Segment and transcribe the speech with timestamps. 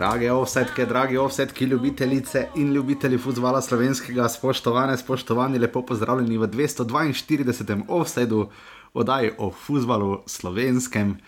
[0.00, 7.82] Drage offsetke, dragi offsetki, ljubitelice in ljubitelji futbola slovenskega, spoštovane, spoštovani, lepo pozdravljeni v 242.
[7.88, 8.46] offsetu
[8.94, 11.18] oddaji o futbalu slovenskem.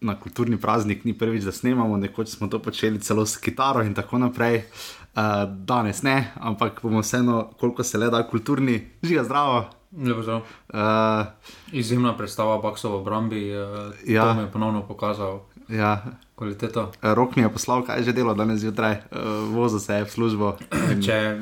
[0.00, 3.94] Na kulturni praznik ni prvič, da snemamo, nekoč smo to počeli celo s kitaro in
[3.94, 4.62] tako naprej.
[4.62, 9.64] Uh, danes ne, ampak bomo vseeno, koliko se le da, kulturni, žiga zdravo.
[10.06, 10.46] Lepo zdrav.
[10.68, 11.26] Uh,
[11.72, 14.22] Izjemna predstava Baksa v obrambi, uh, ja.
[14.22, 15.40] to mi je ponovno pokazal
[15.70, 16.02] ja,
[16.40, 16.88] kvaliteto.
[17.02, 20.10] rok mi je poslal, kaj je že delo danes zjutraj, uh, vozil se je v
[20.10, 20.56] službo.
[20.72, 21.36] In, Če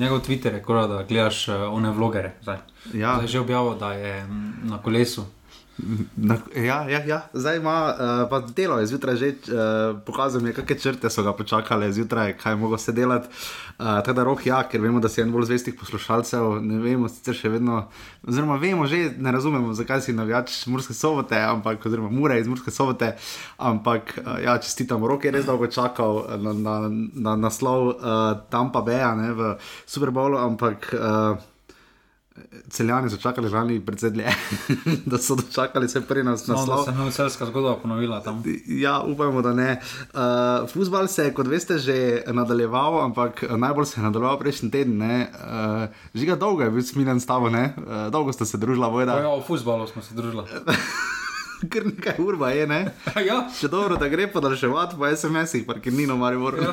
[0.00, 2.64] njegov Twitter je da gledaš uh, one vlogere, zdaj.
[2.96, 5.28] ja, zdaj je že objavil, da je mm, na kolesu.
[6.16, 10.50] Na, ja, ja, ja, zdaj ima, uh, pa delo je zjutraj že uh, pokazal, mi
[10.50, 13.28] je, kakšne črte so ga počakale zjutraj, kaj je mogel se delati.
[13.78, 17.08] Uh, tako da rok, ja, ker vemo, da si en bolj zvestih poslušalcev, ne vemo,
[17.08, 17.86] sicer še vedno,
[18.28, 22.70] oziroma vemo že, ne razumemo, zakaj si navijač Murske sobote, ampak, oziroma Mure iz Murske
[22.70, 23.14] sobote,
[23.56, 26.76] ampak, uh, ja, čestitam, rok je res dolgo čakal na, na,
[27.14, 28.20] na naslov uh,
[28.52, 30.92] Tampa Beja ne, v Super Bowlu, ampak.
[30.92, 31.48] Uh,
[32.70, 34.32] Celjani so čakali lani predvsej dlje,
[35.10, 36.84] da so dočakali vse prej nas No, da naslov.
[36.84, 38.42] se je novocelska zgodba ponovila tam.
[38.66, 39.80] Ja, upajmo, da ne.
[40.14, 40.20] Uh,
[40.68, 44.96] Fusbal se je, kot veste, že nadaljeval, ampak najbolj se je nadaljeval prejšnji teden.
[44.98, 45.28] ne.
[45.34, 47.74] Uh, žiga dolgo je bil smiljen s tabo, ne?
[47.76, 49.18] uh, dolgo sta se družila, vojda.
[49.18, 50.44] ja, v futbalu smo se družili.
[51.72, 52.80] Kar nekaj urba je, ne?
[53.28, 56.56] ja, Še dobro, da gre podaljševati po SMS-ih, pa ker ni no Maribor.
[56.62, 56.72] ja.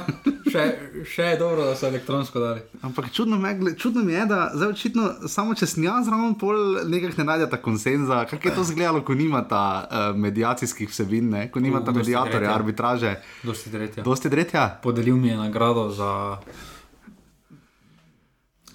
[0.49, 0.63] Še,
[1.05, 2.63] še je dobro, da so elektronsko dali.
[2.81, 7.21] Ampak čudno, me, čudno mi je, da zdaj očitno samo če jaz zraven pol nekako
[7.21, 8.23] ne najdete konsenza.
[8.29, 11.43] Kako je to izgledalo, ko nimata uh, medijacijskih vsebin, ne?
[11.51, 13.13] ko nimata medijatorja, arbitraže.
[13.43, 14.03] Dosti tretja.
[14.03, 14.65] Dosti tretja?
[14.83, 16.39] Podelil mi je nagrado za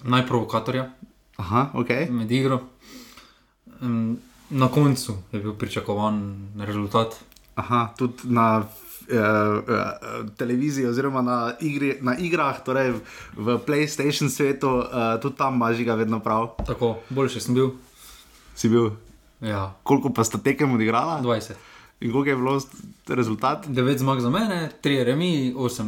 [0.05, 0.89] najprovokatorja
[1.41, 1.89] Aha, ok.
[2.09, 2.61] med igro.
[3.81, 4.17] Um,
[4.55, 6.19] na koncu je bil pričakovan
[6.57, 7.15] rezultat.
[7.55, 8.65] Aha, tudi na uh,
[9.07, 9.63] uh,
[10.31, 12.99] televiziji, oziroma na, igri, na igrah, torej v,
[13.35, 14.85] v PlayStation svetu, uh,
[15.17, 16.55] tudi tam imaš ga vedno prav.
[16.61, 17.69] Tako, boljši sem bil.
[18.55, 18.89] Si bil,
[19.41, 21.51] Ja, koliko pa sta tekem odigrala 20.
[21.99, 22.59] in koliko je bilo
[23.09, 23.67] rezultat?
[23.67, 25.83] 9 zmag za mene, 3 remi, 8,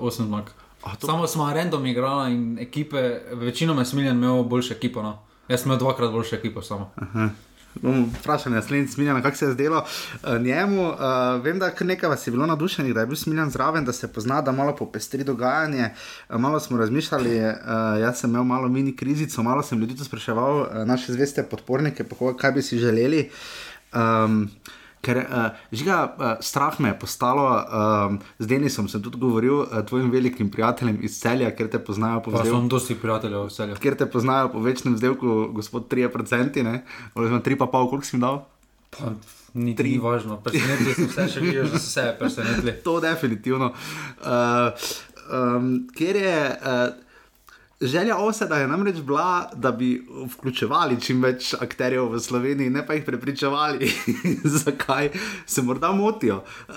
[0.00, 0.44] 8 zmag.
[0.82, 2.98] A, to- Samo smo random igrali in ekipe,
[3.32, 5.02] večinoma je Smiljan imel boljšo ekipo.
[5.02, 5.18] No.
[5.48, 6.90] Jaz sem imel dvakrat boljšo ekipo samo.
[7.82, 10.88] Bom vprašal naslednjič, Smiljana, kako se je zdelo uh, njemu.
[10.88, 10.96] Uh,
[11.44, 14.40] vem, da nekaj vas je bilo navdušenih, da je bil Smiljan zraven, da se pozna,
[14.42, 15.90] da malo popestri dogajanje.
[16.28, 20.04] Uh, malo smo razmišljali, uh, jaz sem imel malo mini krizico, malo sem ljudi tu
[20.04, 23.30] spraševal, uh, naše zveste podpornike, pa kaj bi si želeli.
[23.94, 24.50] Um,
[25.00, 29.80] Ker uh, žiga, uh, strah me je postalo, um, z Denisom sem tudi govoril, uh,
[29.86, 33.80] tvojim velikim prijateljem iz celja, ker te poznajo po Pa vzdevku sem dosti prijateljev vseljo.
[33.82, 36.82] ker te poznajo po večnem vzdelku, gospod 3%, ne,
[37.14, 38.44] oziroma 3,5, koliko si jim dal?
[38.90, 39.12] Pa,
[39.54, 42.74] ni tri važno, presenetili smo se, še vidiš, da so se presenetili.
[42.86, 43.72] To definitivno.
[44.22, 44.88] Uh,
[45.30, 47.07] um, ker je uh,
[47.80, 52.94] želja oseda je namreč bila, da bi vključevali čim več akterjev v Sloveniji, ne pa
[52.94, 53.92] jih prepričevali,
[54.64, 55.10] zakaj
[55.46, 56.42] se morda motijo.
[56.68, 56.74] Uh,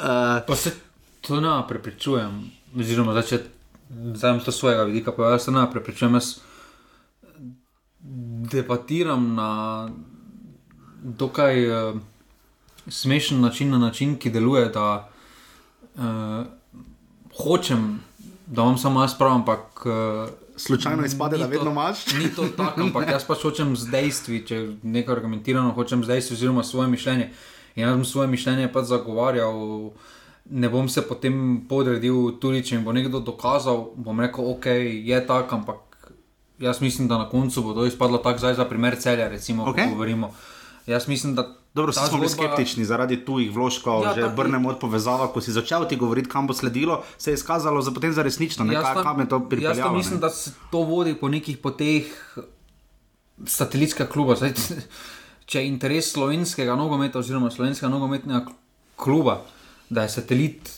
[0.48, 0.74] Pa se
[1.22, 3.42] to ne prepričujem, oziroma zdaj, če
[4.14, 6.14] zdaj to svojega vidika, pa jaz se ne prepričujem.
[6.14, 6.36] Jaz
[8.52, 9.90] debatiram na
[11.02, 11.98] dokaj uh,
[12.88, 15.10] smešen način, na način, ki deluje, da
[15.96, 16.46] uh,
[17.44, 18.00] hočem,
[18.46, 19.86] da imam samo jaz prav, ampak.
[19.86, 22.06] Uh, slučajno izpade, da Ni to- vedno imaš.
[22.20, 26.34] Ni to tako, ampak jaz pač hočem z dejstvi, če nekaj argumentirano hočem z dejstvi,
[26.36, 27.30] oziroma svoje mišljenje.
[27.76, 29.92] In jaz bom svoje mišljenje pač zagovarjal,
[30.50, 34.66] ne bom se potem podredil tudi, če mi bo nekdo dokazal, bom rekel, ok,
[35.06, 36.12] je tako, ampak
[36.60, 39.90] jaz mislim, da na koncu bo to izpadlo tako, zdaj za primer celja, recimo, okay.
[39.90, 40.34] govorimo.
[40.88, 41.61] Jaz mislim, da.
[41.74, 45.42] Dobro, vsi smo bili zgodba- skeptični zaradi tujih vložkov, ja, že brnemo od povezava, ko
[45.42, 48.74] si začel ti govoriti, kam bo sledilo, se je izkazalo za potem za resnično, ne,
[48.74, 49.84] Jaz kaj, kam je to Jaz pripeljalo.
[49.84, 50.22] pa mislim, ne.
[50.22, 52.12] da se to vodi po nekih poteh
[53.46, 54.36] satelitskega kluba.
[54.36, 54.54] Zdaj,
[55.46, 58.46] če je interes slovenskega nogometa oziroma slovenskega nogometnega
[58.96, 59.42] kluba,
[59.90, 60.72] da je satelit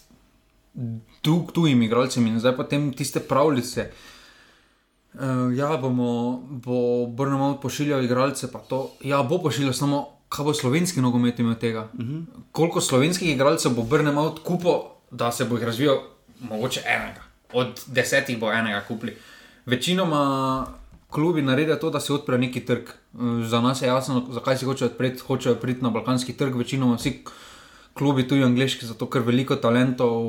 [1.22, 3.90] tu, tujim igralcem in zdaj potem tiste pravljice.
[5.14, 5.20] Uh,
[5.54, 8.92] ja, bomo, bo Brnemo pošiljal igralce, pa to.
[9.02, 11.88] Ja, bo pošiljal samo, kaj bo slovenski nogomet imel tega.
[11.94, 12.24] Uh -huh.
[12.52, 15.98] Koliko slovenskih igralcev bo Brnemo kupo, da se bo jih razvijal,
[16.40, 17.22] mogoče enega.
[17.54, 19.18] Od desetih bo enega kupili.
[19.66, 20.66] Večinoma
[21.10, 22.84] klubi naredijo to, da se odpre neki trg.
[22.90, 26.56] Eh, Za nas je jasno, zakaj si hočejo odpreti, hočejo priti na balkanski trg.
[26.56, 27.24] Večinoma vsi
[27.94, 30.24] klubi, tudi angliški, zato ker veliko talentov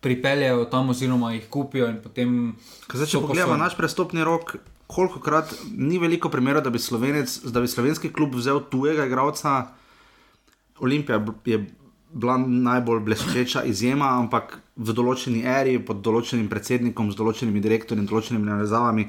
[0.00, 2.56] pripeljejo tam, oziroma jih kupijo in potem.
[2.94, 3.62] Zdaj, če pogledamo posojeni.
[3.62, 4.56] naš prestopni rok,
[4.88, 9.66] koliko krat ni veliko primerov, da bi, Slovenec, da bi slovenski klub vzel tujega igralca.
[10.80, 11.66] Olimpija je
[12.12, 18.48] bila najbolj bleščeča izjema, ampak v določeni eri, pod določenim predsednikom, z določenimi direktorji določenimi
[18.48, 19.04] navezavami.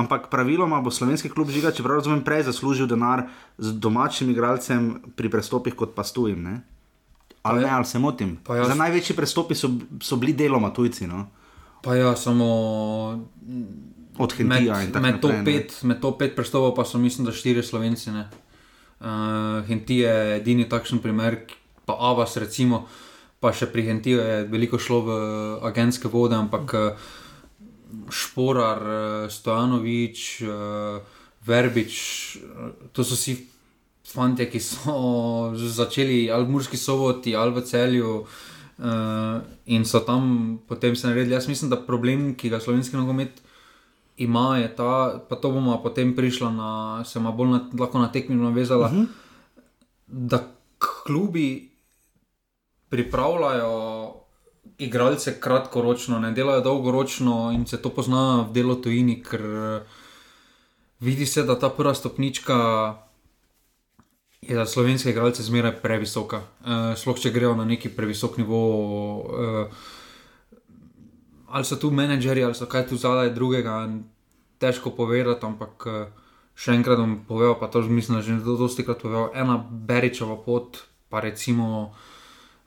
[0.00, 3.26] Ampak praviloma bo slovenski klub žiga, čeprav razumem, prej zaslužil denar
[3.58, 6.40] z domačim igralcem pri prestopih kot pa s tujim.
[6.40, 6.54] Ne?
[7.42, 7.76] Ali, Pa ne, ja.
[7.76, 8.38] ali se motim?
[8.46, 9.68] Za največji prestopi so,
[10.00, 11.26] so bili deloma tujci, no?
[11.82, 12.48] Pa ja, samo
[14.18, 15.38] od med, Hentija in tako med, naprej.
[15.38, 15.44] ne.
[15.44, 18.10] pet, med top pet prstopov pa so, mislim, da štiri slovenci.
[18.10, 21.40] Uh, Henti je edini takšen primer,
[21.86, 22.86] pa Avas, recimo,
[23.40, 25.18] pa še pri Hentiju je veliko šlo v
[25.70, 27.08] agentske vode, ampak uh,
[28.12, 28.82] Šporar,
[29.32, 30.42] Stojanovič,
[31.48, 31.94] Verbič,
[32.92, 33.38] to so vsi
[34.04, 34.92] fanti, ki so
[35.56, 38.12] začeli ali v Murski soboti ali v celju.
[38.78, 41.34] Uh, in so tam potem se naredili.
[41.34, 43.40] Jaz mislim, da problem, ki ga slovenski nogomet
[44.18, 48.12] ima, je ta, pa to bomo potem prišla na, se ima bolj na, lahko na
[48.12, 49.06] tekmi navezala, uh -huh.
[50.06, 50.38] da
[50.78, 51.70] klubi
[52.88, 54.14] pripravljajo
[54.78, 59.42] igralce kratkoročno, ne delajo dolgoročno in se to pozna v delu tujini, ker
[61.00, 62.54] vidi se, da ta prva stopnička
[64.42, 66.36] je za slovenske igralce zmeraj previsoka.
[66.60, 68.60] Uh, Sploh če grejo na neki previsok nivo.
[69.18, 69.66] Uh,
[71.48, 73.88] ali so tu menedžerji, ali so kaj tu zadaj drugega,
[74.58, 76.10] težko povedati, ampak eh,
[76.58, 80.36] še enkrat bom povedal, pa to že mislim, da že dosti krat povedal, ena Beričeva
[80.36, 81.94] pot, pa recimo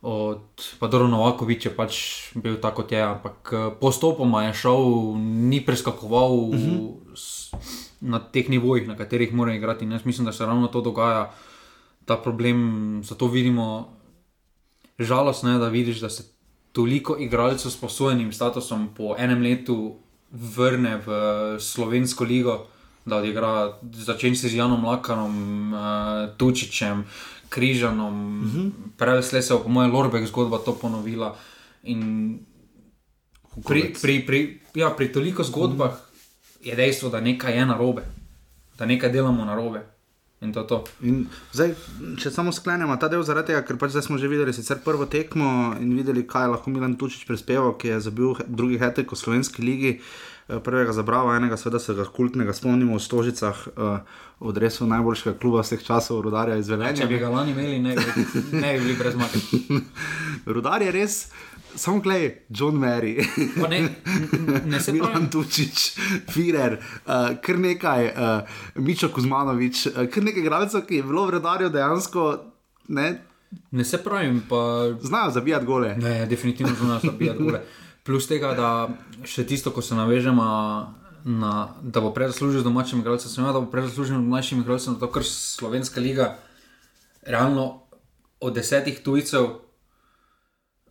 [0.02, 0.50] od
[0.82, 1.94] Padoro Novakovič je pač
[2.34, 4.82] bil tako, kot je, ampak eh, postopoma je šel,
[5.22, 6.98] ni preskakoval uh -huh.
[8.02, 9.86] na teh nivojih, na katerih mora igrati.
[9.86, 11.34] In jaz mislim, da se ravno to dogaja,
[12.06, 13.94] ta problem, zato vidimo,
[15.00, 16.24] žalostno je, da vidiš, da se
[16.72, 19.96] toliko igralcev s posojenim statusom po enem letu
[20.32, 21.10] vrne v
[21.60, 22.68] slovensko ligo,
[23.06, 25.36] da odigra, začenši s Janom Lakanom,
[25.74, 25.80] uh,
[26.38, 27.04] Tučičem,
[27.50, 28.72] Križanom, uh -huh.
[28.98, 31.36] prej se je po mojem Lorbek zgodba to ponovila.
[31.84, 32.40] In
[33.68, 36.68] pri, pri, pri, ja, pri toliko zgodbah uh -huh.
[36.68, 38.02] je dejstvo, da nekaj je narobe,
[38.78, 40.01] da nekaj delamo narobe.
[40.42, 40.82] In to to.
[41.06, 41.76] In zdaj,
[42.18, 45.76] če samo sklenemo ta del, zaradi tega, ker pač smo že videli sicer prvo tekmo
[45.78, 49.62] in videli, kaj je lahko Milan Tučič prispeval, ki je zabil drugi hetek v slovenski
[49.62, 49.92] ligi.
[50.50, 54.02] eh, Prvega za Bravo, enega seveda se ga kultnega spomnimo v Stožicah, uh,
[54.42, 57.06] odresu najboljšega kluba vseh časov, Rudarja iz Velenja.
[57.06, 58.26] Če bi ga lani imeli, ne bi,
[58.58, 59.38] ne bi bili brez zmage.
[60.58, 61.30] Rudar je res,
[61.76, 63.26] samo gledaj, John Mary,
[63.70, 63.90] Ne,
[64.66, 65.30] ne Milan.
[65.32, 65.98] Tučič,
[66.30, 71.38] Firer, uh, kar nekaj, uh, Mičo Kuzmanovič, uh, kar nekaj igralcev, ki je bilo v
[71.38, 72.32] Rudarju dejansko,
[72.88, 73.22] ne,
[73.72, 74.56] Ne se pravim, pa
[75.02, 75.96] znajo zabijati gole.
[75.96, 77.62] ne, definitivno nas zabijati gole.
[78.04, 78.90] Plus tega, da
[79.28, 80.46] še tisto, ko se navežemo,
[81.26, 84.64] na, da bo prej zaslužil z domačim igralcem, sem da bo prej zaslužil z mlajšim
[84.64, 86.38] igralcem, zato ker slovenska liga,
[87.22, 87.84] realno
[88.40, 89.62] od desetih tujcev,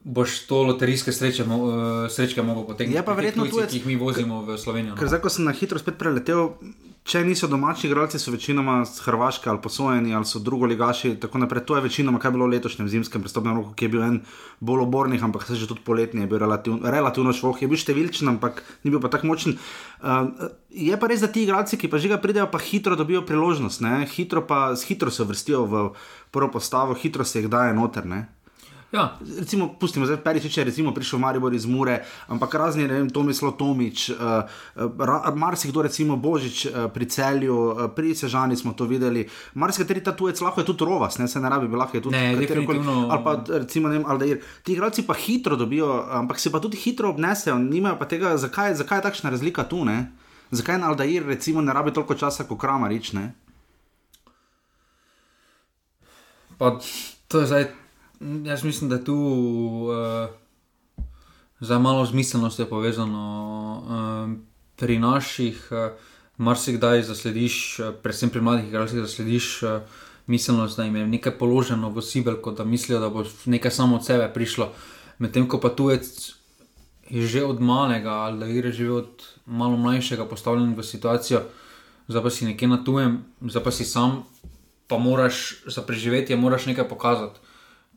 [0.02, 2.96] boš to loterijske sreče, mo, eh, srečke mogel potegniti.
[2.96, 4.94] Je pa Pri teh verjetno tujec- ki jih mi vozimo v Slovenijo.
[4.94, 5.08] Ker No.
[5.08, 6.56] zdaj, ko sem na hitro spet preletel,
[7.02, 11.38] če niso domači igralci, so večinoma Hrvaške ali posojeni ali so drugo ligaši in tako
[11.38, 11.64] naprej.
[11.64, 14.20] To je večinoma, kaj je bilo v letošnjem zimskem prestopnem roku, ki je bil en
[14.58, 18.28] bolj obornih, ampak se že tudi poletni je bil relativ, relativno švoh, je bil številčen,
[18.30, 19.58] ampak ni bil pa tako močen.
[20.00, 20.28] Uh,
[20.70, 23.80] je pa res, da ti igralci, ki pa že ga pridejo, pa hitro dobijo priložnost,
[23.80, 24.06] ne?
[24.06, 25.92] hitro pa hitro se vrstijo v
[26.30, 28.06] prvo postavo, hitro se jih daje noter.
[28.06, 28.28] Ne?
[28.92, 33.10] Ja, Recimo, pustimo zdaj, Peričič je recimo prišel Maribor iz Mure, ampak razni, ne vem,
[33.10, 34.16] Tomislav Tomič, uh,
[34.74, 39.22] uh, marsikdo, recimo Božič uh, pri celju, uh, pri Sežani smo to videli,
[39.54, 42.34] marsikateri ta tujec lahko je tudi rovas, ne se ne rabi, lahko je tudi Ne,
[42.34, 44.42] katerikoli- ali pa recimo ne vem, Aldair.
[44.62, 48.74] Ti igralci pa hitro dobijo, ampak se pa tudi hitro obnesejo, nimajo pa tega, zakaj,
[48.74, 50.10] zakaj je takšna razlika tu, ne?
[50.50, 53.34] Zakaj na Aldair recimo ne rabi toliko časa kot Kramarič, ne?
[56.58, 56.74] Pa
[57.28, 57.64] to je zdaj,
[58.20, 60.28] jaz mislim, da je tu uh,
[61.60, 63.82] za malo z miselnostjo povezano.
[63.84, 64.38] Uh,
[64.76, 65.92] pri naših, uh,
[66.36, 69.70] marsikdaj zaslediš, uh, predvsem pri mladih igralcih, zaslediš uh,
[70.26, 74.04] miselnost, da jim je nekaj položeno v sibelko, da mislijo, da bo nekaj samo od
[74.06, 74.72] sebe prišlo.
[75.18, 76.32] Medtem ko pa tujec
[77.10, 79.10] je že od malega ali da je že od
[79.46, 81.42] malo mlajšega postavljen v situacijo,
[82.08, 84.22] zdaj pa si nekje na tujem, zdaj pa si sam,
[84.86, 87.40] pa moraš za preživetje, moraš nekaj pokazati.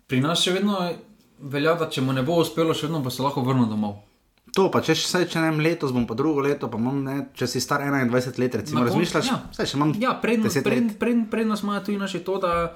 [0.07, 0.79] Pri nas še vedno
[1.39, 4.01] velja, da če mu ne bo uspelo, še vedno pa se lahko vrne domov.
[4.53, 7.47] To pa, če, saj, če ne letos bom pa drugo leto, pa imam, ne, če
[7.49, 9.39] si star 21 let, recimo, razmišljaš, ja.
[9.55, 10.99] saj še imam Ja, prednost 10 pred, let.
[11.01, 12.75] pred, pred nas imajo tudi naši to, da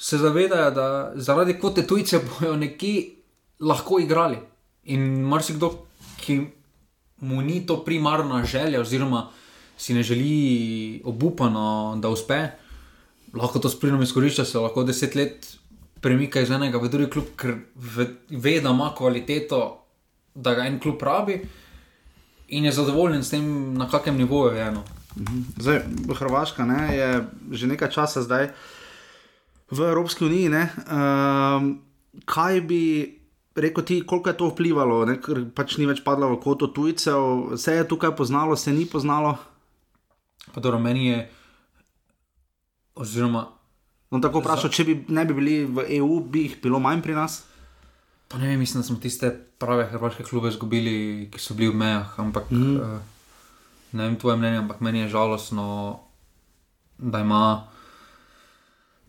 [0.00, 0.86] se zavedajo, da
[1.20, 2.94] zaradi kvote tujce bojo nekje
[3.60, 4.40] lahko igrali.
[4.94, 5.74] In marsikdo,
[6.24, 6.38] ki
[7.28, 9.26] mu ni to primarna želja, oziroma
[9.76, 12.40] si ne želi obupano, da uspe,
[13.36, 15.46] lahko to s plinom izkorišča, se lahko deset let
[16.02, 19.60] premika iz enega v drugi klub, ker ve, ve, da ima kvaliteto,
[20.34, 21.38] da ga en klub rabi
[22.52, 23.46] in je zadovoljen s tem,
[23.78, 24.84] na kakem nivoju je eno.
[25.56, 25.80] Zdaj,
[26.18, 27.08] Hrvaška ne, je
[27.50, 28.50] že nekaj časa zdaj
[29.70, 30.48] v Evropski uniji.
[30.48, 31.80] Um,
[32.24, 32.82] kaj bi
[33.56, 37.56] rekel ti, koliko je to vplivalo, ne, ker pač ni več padlo v koto tujcev,
[37.56, 39.36] se je tukaj poznalo, se ni poznalo?
[40.52, 41.18] Pa dobro, meni je,
[42.94, 43.46] oziroma
[44.12, 47.16] No, tako vprašal, če bi ne bi bili v EU, bi jih bilo manj pri
[47.16, 47.38] nas.
[48.28, 51.78] Pa ne vem, mislim, da smo tiste prave hrvaške klube izgubili, ki so bili v
[51.80, 52.10] mejah.
[52.20, 52.74] Ampak mm.
[52.76, 52.98] uh,
[53.96, 55.64] ne vem tvoje mnenje, ampak meni je žalostno,
[56.98, 57.68] da ima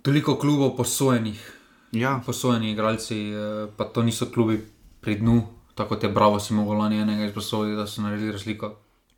[0.01, 1.43] toliko klubov posojenih.
[1.91, 2.21] Ja.
[2.25, 4.61] Posojeni igralci, uh, pa to niso klubi
[5.03, 5.41] pri dnu,
[5.75, 8.71] tako kot je Bravo si mogel lani enega izposoditi, da so naredili razliko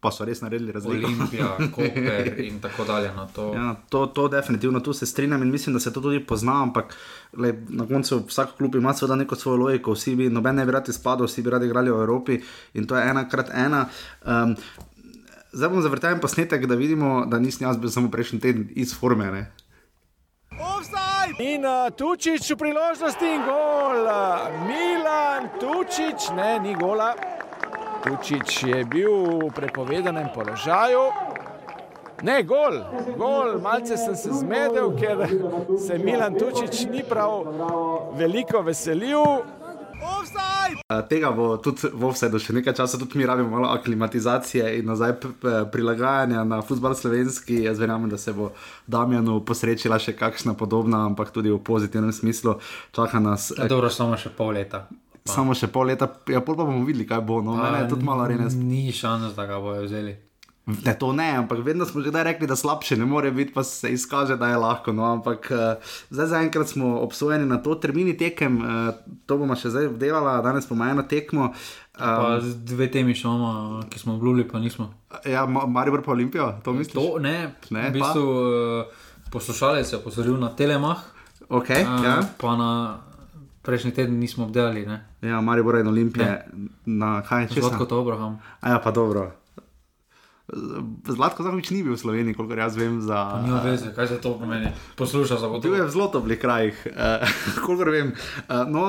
[0.06, 1.10] pa so res naredili razliko.
[1.10, 3.10] Olimpija, Koper in tako dalje.
[3.16, 3.48] No, to...
[3.56, 6.94] Ja, to, to definitivno, tu se strinjam in mislim, da se to tudi pozna, ampak
[7.38, 10.78] le, na koncu vsak klub ima seveda neko svojo logiko, vsi bi, noben ne bi
[10.78, 12.40] rad izpadel, vsi bi radi igrali v Evropi
[12.74, 13.88] in to je ena krat ena.
[14.22, 14.56] Um,
[15.52, 19.48] zdaj bom zavrtel posnetek, da vidimo, da nisem jaz bil samo prejšnji teden iz forme.
[21.40, 24.06] In uh, Tučič v priložnosti in gol,
[24.70, 27.12] Milan Tučič, ne, ni gola.
[28.06, 31.10] Tučič je bil v prepovedanem položaju.
[32.22, 32.80] Ne, gol,
[33.18, 35.26] gol, malce sem se zmedel, ker
[35.78, 37.44] se Milan Tučič ni prav
[38.16, 39.44] veliko veselil.
[41.10, 45.16] Tega bo tudi v offsetu še nekaj časa, tudi mi rabimo malo aklimatizacije in nazaj
[45.74, 47.64] prilagajanja na futbol slovenski.
[47.66, 48.52] Jaz verjamem, da se bo
[48.88, 52.60] Damjanu posrečila še kakšna podobna, ampak tudi v pozitivnem smislu.
[52.96, 53.50] Čaka nas.
[53.58, 54.86] Ja, dobro, samo še pol leta.
[55.26, 55.34] Pa.
[55.34, 57.42] Samo še pol leta, ja, pol pa bomo videli, kaj bo.
[57.42, 58.54] No, pa, tudi malo renes.
[58.54, 60.14] Ni šans, da ga bojo vzeli.
[60.66, 63.90] Ne, to ne, ampak vedno smo že rekli, da slabše ne more biti, pa se
[63.94, 64.94] izkaže, da je lahko.
[64.94, 68.94] No, ampak uh, zdaj zaenkrat smo obsojeni na to, termini tekem, uh,
[69.26, 71.52] to bomo še zdaj obdelali, danes bomo eno tekmo.
[71.98, 74.90] Um, dve temi imamo, ki smo obljubili, pa nismo.
[75.26, 76.98] Ja, Marijo pa Olimpijo, to misliš?
[76.98, 81.02] To, ne, ne, v bistvu uh, poslušalec je posodil na telemah.
[81.50, 82.18] Okay, uh, ja.
[82.42, 82.72] Pa na
[83.66, 84.86] Prejšnji teden nismo obdelali.
[84.86, 85.00] Ne?
[85.22, 86.46] Ja, Marijo Bore in Olimpije,
[86.86, 87.66] na kaj če.
[87.66, 88.38] Zlatko to Abraham.
[88.62, 89.32] A ja, pa dobro.
[91.10, 93.02] Zlatko Zahovič ni bil v Sloveniji, koliko jaz vem.
[93.02, 94.70] Za, Nima veze, kaj se to pomeni.
[94.94, 95.66] Poslušaj za vodo.
[95.66, 97.26] Bil je v zelo toplih krajih, uh,
[97.66, 98.14] koliko vem.
[98.46, 98.84] Uh, no,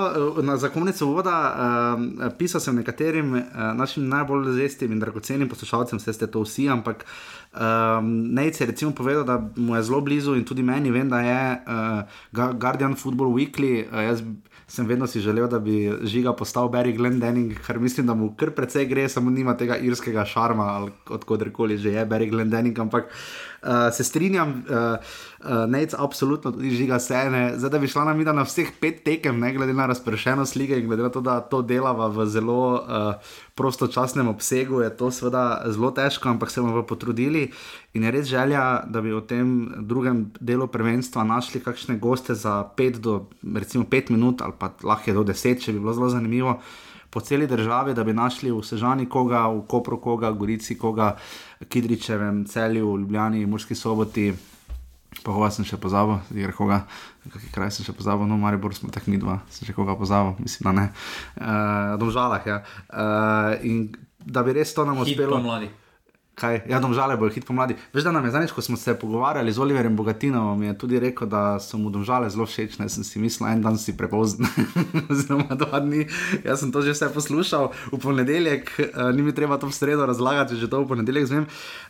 [0.44, 3.40] na zakonnico voda uh, pisal sem nekaterim uh,
[3.72, 7.08] našim najbolj zvestim in dragocenim poslušalcem, vse ste to vsi, ampak
[7.56, 11.24] um, Nec je recimo povedal, da mu je zelo blizu in tudi meni vem, da
[11.24, 13.88] je uh, Guardian Football Weekly.
[13.88, 14.20] Uh,
[14.66, 18.50] sem vedno si želel, da bi žiga postal Barry Glendenning, ker mislim, da mu kar
[18.50, 22.78] precej gre, samo nima tega irskega šarma odkudkoli že je Barry Glendenning.
[22.78, 23.12] Ampak
[23.66, 24.76] uh, se strinjam, uh,
[25.40, 27.58] uh, nec absolutno tudi žiga scene.
[27.58, 30.86] Zdaj, da bi šla nam na vseh pet tekem, ne glede na razpršenost lige in
[30.86, 32.74] glede na to, da to delava v zelo.
[32.74, 33.14] Uh,
[33.56, 37.50] prostočasnem obsegu je to seveda zelo težko, ampak se bomo potrudili.
[37.94, 42.64] In je res želja, da bi v tem drugem delu prvenstva našli kakšne goste za
[42.76, 46.60] 5 do recimo 5 minut ali pa lahko do 10, če bi bilo zelo zanimivo.
[47.16, 51.14] Po celi državi, da bi našli v Sežani koga, v Kopru koga, v Gorici koga,
[51.64, 54.34] Kidričevem, Celju, Ljubljani, Murski soboti,
[55.24, 56.82] pa hova sem še pozabil, zdaj koga,
[57.32, 60.36] kakšen kraj sem še pozabil, no, Maribor smo tako mi dva, sem še koga pozabil,
[60.44, 60.86] mislim, da ne.
[61.40, 62.60] Uh, Domžalah, ja.
[62.92, 63.86] Uh, in
[64.20, 65.40] da bi res to nam uspelo.
[65.40, 65.72] Mladi.
[66.36, 66.66] Kaj?
[66.68, 67.78] Ja, domžale bojo hit pomladi.
[67.96, 71.28] Veš, da nam je zadnjič, ko smo se pogovarjali z Oliverjem Bogatinom, je tudi rekel,
[71.32, 72.74] da so mu domžale zelo všeč.
[72.76, 74.44] Ne sem si mislil, en dan si prepozen,
[75.10, 76.04] oziroma dva dni.
[76.44, 80.04] Jaz sem to že vse poslušal v ponedeljek, uh, ni mi treba to v sredo
[80.04, 81.46] razlagati, že to v ponedeljek zvem.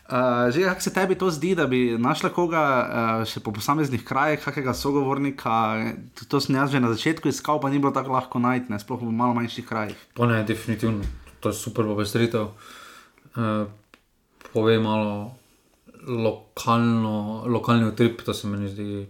[0.07, 4.05] Uh, že kako se tebi to zdi, da bi našla koga uh, še po posameznih
[4.07, 5.91] krajih, kakega sogovornika?
[6.31, 9.03] To sem jaz že na začetku iskal, pa ni bilo tako lahko najti, ne sploh
[9.03, 9.99] v malo manjših krajih.
[10.15, 11.03] Pa ne, definitivno,
[11.43, 12.55] to je super popestritev.
[13.35, 13.67] Uh,
[14.57, 15.35] pove malo
[16.07, 19.07] lokalno, lokalni utrip, to se mi zdi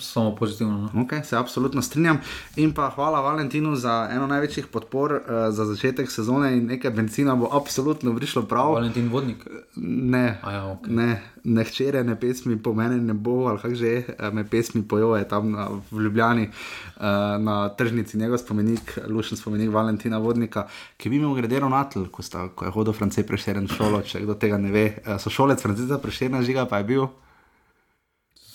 [0.00, 0.78] samo pozitivno.
[0.78, 1.04] No?
[1.04, 2.20] Okay, se absolutno strinjam.
[2.56, 7.34] In pa hvala Valentinu za eno največjih podpor uh, za začetek sezone in nekaj benzina
[7.34, 8.72] bo absolutno prišlo prav.
[8.72, 9.46] Valentin Vodnik.
[9.76, 10.90] Ne, ja, okay.
[10.90, 14.82] ne, ne hčere, ne pesmi po meni ne bo, ali kako že, eh, me pesmi
[14.88, 17.02] pojoje tam na, v Ljubljani uh,
[17.38, 22.48] na tržnici, njegov spomenik, lušen spomenik Valentina Vodnika, ki bi imel gredero natl, ko, sta,
[22.48, 24.86] ko je hodil Francej prešeren šolo, če kdo tega ne ve.
[25.06, 27.08] Uh, so šolec Franceza prešerna žiga pa je bil.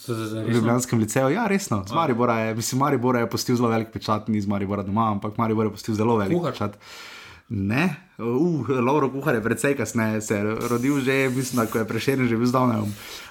[0.07, 1.83] V Ljubljanskem liceju, ja, resno.
[1.87, 5.37] Z Maribora je, mislim, Maribora je postil zelo velik pečat, ni z Maribora doma, ampak
[5.37, 6.51] Maribora je postil zelo velik Kuhar.
[6.51, 6.77] pečat.
[7.53, 7.85] Ne,
[8.17, 12.37] uh, Lauro Kuhar je precej kasneje se je rodil, že mislim, ko je prešeren, že
[12.37, 12.81] bil zdavnaj.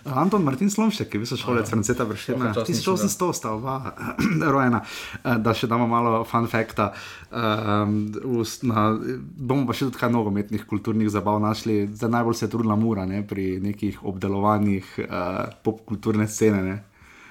[0.05, 3.97] Anton Martin Slomšek, ki je bil šolec Franceta Prešerna, 1800 sta oba
[4.55, 4.85] rojena,
[5.25, 6.93] Eh, da še damo malo fun facta.
[7.31, 8.12] Um,
[8.67, 8.85] na,
[9.19, 13.07] bomo pa še tudi kaj nogometnih kulturnih zabav našli, za najbolj se je trudila Mura
[13.07, 16.62] ne, pri nekih obdelovanjih uh, popkulturne scene.
[16.62, 16.79] Ne.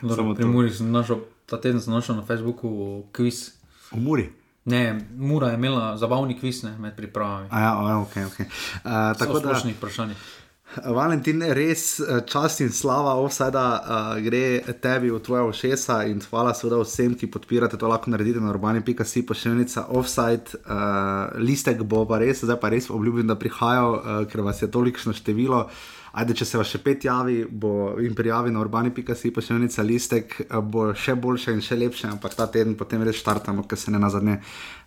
[0.03, 3.51] Samo pri Muri sem našel, ta teden sem našel na Facebooku kviz.
[3.91, 4.40] V Muri.
[4.65, 7.47] Ne, Mura je imela zabavni kviz ne, med pripravami.
[7.51, 8.39] A ja, a, ok, ok.
[8.39, 9.39] Uh, tako da.
[9.39, 10.13] Splošnih vprašanj.
[10.71, 16.53] Valentin, res eh, čast in slava offsajda uh, gre tebi v tvoje ušesa in hvala
[16.55, 20.55] seveda vsem, ki podpirate to lahko naredite na urbani.si pošiljnica offside.
[20.63, 24.71] Uh, listek bo pa res, zdaj pa res obljubim, da prihajajo, uh, ker vas je
[24.71, 25.65] tolikšno število.
[26.11, 30.59] Ajde, če se vas še pet javi bo, in prijavi na urbani.si pošiljnica listek, uh,
[30.59, 34.01] bo še boljše in še lepše, ampak ta teden potem res štartamo, ker se ne
[34.01, 34.41] nazadnje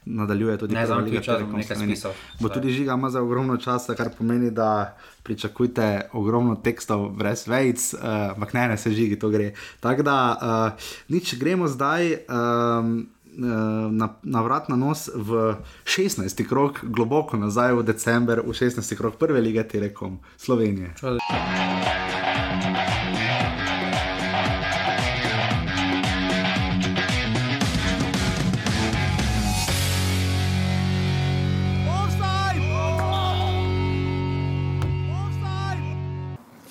[0.04, 2.12] nadaljuje tudi Ne, liga čas, Telekom bom nekaj spisal.
[2.40, 4.93] Bo tudi žiga ima za ogromno časa, kar pomeni, da
[5.25, 9.54] pričakujte ogromno tekstov brez vejc, uh, ampak ne, ne se žigi, to gre.
[9.81, 12.19] Tako da, uh, nič, gremo zdaj.
[12.28, 16.47] Um, Na, na vrat na nos v 16.
[16.49, 18.95] krog, globoko nazaj v december, v 16.
[18.95, 20.95] krog prve lige Telekom Slovenije.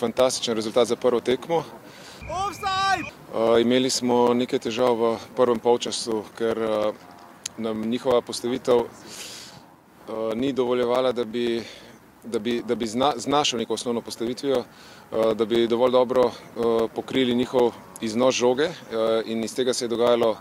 [0.04, 1.64] fantastičen rezultat za prvo tekmo.
[3.34, 6.96] Uh, imeli smo nekaj težav v prvem polčasu, ker uh,
[7.58, 8.88] nam njihova postavitev uh,
[10.36, 11.64] ni dovoljevala, da bi,
[12.24, 16.34] da bi, da bi zna, znašel neko osnovno postavitvijo, uh, da bi dovolj dobro uh,
[16.96, 18.76] pokrili njihov iznos žoge uh,
[19.26, 20.38] in iz tega se je dogajalo,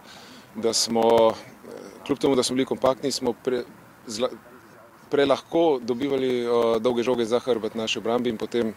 [0.55, 1.33] da smo,
[2.07, 3.65] kljub temu, da smo bili kompaktni, smo pre,
[4.07, 4.29] zla,
[5.11, 8.75] prelahko dobivali uh, dolge žoge za hrbet naši obrambi in potem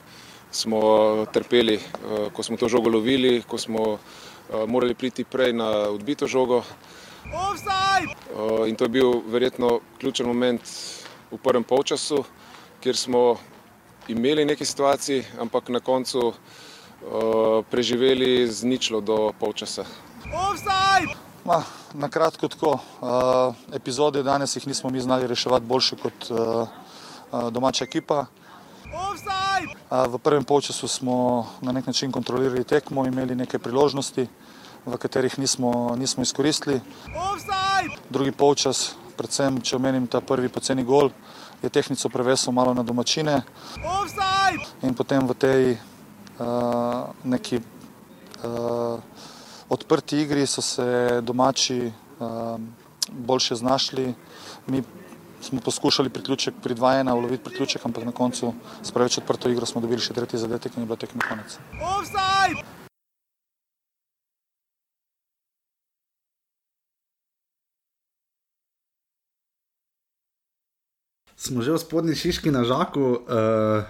[0.55, 0.79] smo
[1.33, 3.97] trpeli, eh, ko smo to žogo lovili, ko smo eh,
[4.67, 6.63] morali priti prej na odbito žogo.
[6.63, 10.61] Eh, In to je bil verjetno ključen moment
[11.31, 12.23] v prvem polčasu,
[12.79, 13.35] kjer smo
[14.07, 16.33] imeli nekaj situacij, ampak na koncu
[17.69, 19.85] preživeli z ničlo do polčasa.
[21.45, 21.63] Ma,
[21.93, 22.79] na kratko tako,
[23.73, 26.31] epizode danes jih nismo mi znali reševati boljše kot
[27.51, 28.25] domača ekipa.
[29.89, 34.27] V prvem polčasu smo na nek način kontrolirali tekmo, imeli nekaj priložnosti,
[34.86, 36.81] v katerih nismo, nismo izkoristili.
[38.10, 41.10] Drugi polčas, predvsem če omenim ta prvi poceni gol,
[41.63, 43.41] je tehnico prevesel malo na domačine.
[44.84, 48.99] In potem v tej uh, neki uh,
[49.69, 52.60] odprti igri so se domači uh,
[53.10, 54.13] boljše znašli.
[54.67, 54.84] Mi
[55.45, 59.81] smo poskušali priključek pri 2-1 uloviti priključek, ampak na koncu s preveč odprto igro smo
[59.81, 61.60] dobili še tretji zadetek in je bila tekma konec.
[71.36, 73.86] Smo že v spodnji šiški na žaku, uh,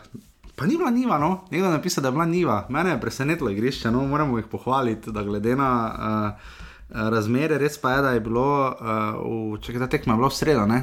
[0.59, 2.57] pa ni bila niva, no, nekdo je napisal, da je bila niva.
[2.69, 6.55] Mene je presenetilo igrišče, no, moramo jih pohvaliti, da glede na uh,
[6.89, 9.17] razmere, res pa je, da je bilo, uh,
[9.51, 10.79] v, če ta tekma je bila v sredo, ne.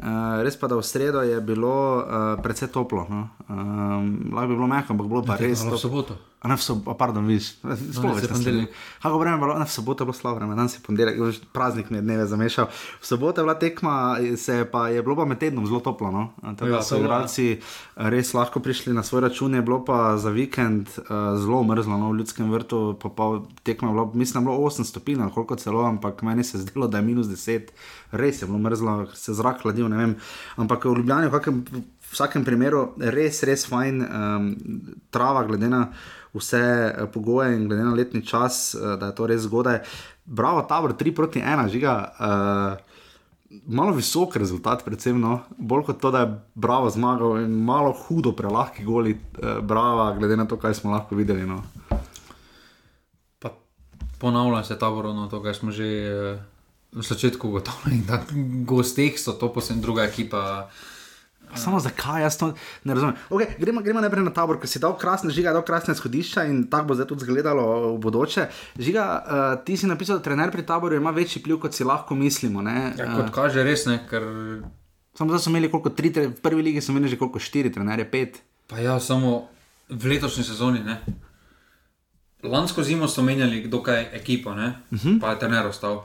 [0.00, 3.04] Uh, res pa, da v sredo je bilo uh, precej toplo.
[3.10, 3.28] No.
[3.48, 6.16] Um, lahko bi bilo mehko, ampak bilo pa res v soboto.
[6.42, 8.70] A ne v soboto, pardon, viš, sploh Danes je veste, ponedeljek.
[9.02, 11.90] Kako vreme bilo, ne v soboto je bilo slabo vreme, danes je ponedeljek, už praznik
[11.90, 12.66] mi je dneve zamešal.
[12.98, 16.34] V soboto je bila tekma, se pa je bilo pa med tednom zelo toplo, no.
[16.42, 17.46] Tako da Ja, so je bilo, igralci
[17.94, 22.10] res lahko prišli na svoj račun, je bilo pa za vikend uh, zelo mrzlo, no,
[22.10, 25.86] v ljudskem vrtu, pa, pa tekma je bilo, mislim, da bilo 8 stopinj, koliko celo,
[25.86, 27.70] ampak meni se je zdelo, da je minus 10,
[28.10, 30.16] res je bilo mrzlo, se je zrak hladil, ne vem.
[30.58, 34.50] Ampak v Ljubljani, v kakem, v vsakem primeru, res, res fajn, um,
[35.14, 35.86] trava, glede na
[36.34, 39.82] vse eh, pogoje in glede na letni čas, uh, da je to res zgodaj.
[40.24, 41.96] Bravo, tabor 3 proti 1, žiga.
[42.18, 42.92] Uh,
[43.66, 45.42] Malo visok rezultat, predvsem, no?
[45.60, 50.36] bolj kot to, da je Bravo zmagal in malo hudo, prelahki goli, eh, Brava, glede
[50.36, 51.44] na to, kaj smo lahko videli.
[51.46, 51.60] No?
[53.38, 53.52] Pa
[54.18, 56.40] ponavlja se taborovno to, kar smo že eh,
[56.92, 58.22] v začetku ugotovili, da
[58.64, 60.70] gosteh so to posebno druga ekipa.
[61.52, 63.14] Pa Samo zakaj, jaz to ne razumem.
[63.28, 66.64] Okay, gremo, gremo najprej na tabor, ker si dal krasne žiga, dal krasne izhodišča in
[66.66, 68.46] tako bo zdaj tudi izgledalo v bodoče.
[68.78, 69.24] Žiga, uh,
[69.60, 72.62] ti si napisal, da trener pri taboru ima večji pliv, kot si lahko mislimo.
[72.62, 72.92] ne?
[72.96, 74.22] Ja, Eh, kot kaže, res ne, ker
[75.12, 77.68] Samo zdaj so imeli koliko tri, tre- v prvi ligi so imeli že koliko štiri,
[77.68, 78.40] trenerje pet.
[78.66, 79.48] pa ja, samo
[79.90, 80.80] v letošnji sezoni.
[80.80, 81.04] Ne.
[82.42, 85.20] Lansko zimo so menjali dokaj ekipo, ne, uh -huh.
[85.20, 86.02] pa je trener ostal.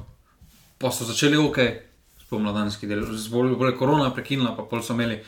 [0.77, 1.57] Pa so začeli ok,
[2.27, 3.05] spomladanski del.
[3.07, 5.21] Zbolj bolj korona prekinila, pa pol so imeli,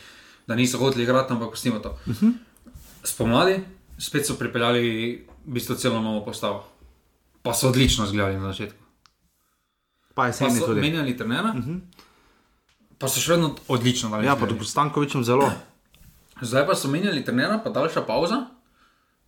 [0.47, 1.95] da niso hoteli igrati, ampak pustimo to.
[2.05, 2.33] Uh -huh.
[3.03, 3.59] Spomladi
[3.97, 4.81] spet so pripeljali
[5.45, 6.67] v bistvu celo novo postavo.
[7.41, 8.83] Pa so odlično zgledali na začetku.
[10.13, 10.81] Pa je Pa sami so tudi.
[10.81, 11.79] menjali trenera, uh -huh.
[12.97, 14.25] pa so še vedno odlično dali.
[14.25, 15.51] Ja, tudi Stankovičem zelo.
[16.41, 18.45] Zdaj pa so menjali trenera, pa daljša pauza.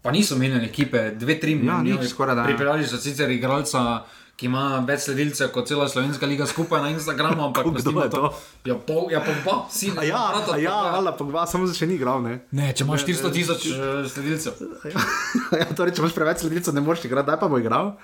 [0.01, 2.01] Pa niso menjali ekipe, dve, tri Ja, minute.
[2.01, 2.47] nič, skoraj da, ja.
[2.47, 4.03] Pripeljali so sicer igralca,
[4.39, 8.29] ki ima več sledilcev kot cela slovenska liga skupaj na Instagramu, ampak Kdo je to?
[8.65, 11.89] Ja, pol, ja, pa dva, si A ja, a ja, valjda, pa dva, samo še
[11.89, 12.39] ni igral, ne.
[12.55, 14.61] Ne, če imaš 400 tisoč eh, sledilcev.
[15.61, 17.93] ja, torej, če imaš preveč sledilcev, ne moreš igrati, daj pa bo igral.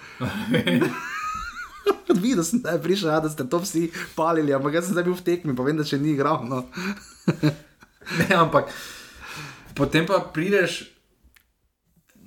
[2.18, 5.08] Videl sem, da je prišel, ja, da ste to vsi palili, ampak jaz sem zdaj
[5.08, 6.44] bil v tekmi, pa vem, da še ni igral.
[6.48, 6.66] No.
[8.08, 8.70] Ne, ampak
[9.76, 10.86] potem pa prideš,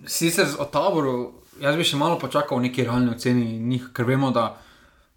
[0.05, 4.31] sicer o taboru, jaz bi še malo počakal v neki realni oceni njih, ker vemo,
[4.35, 4.57] da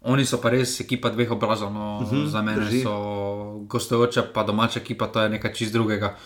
[0.04, 1.72] oni so pa res ekipa dveh obrazov.
[1.72, 2.82] No, uh -huh, za mene drži.
[2.82, 2.94] so
[3.68, 6.16] gostujoča, pa domača ekipa, to je nekaj čist drugega.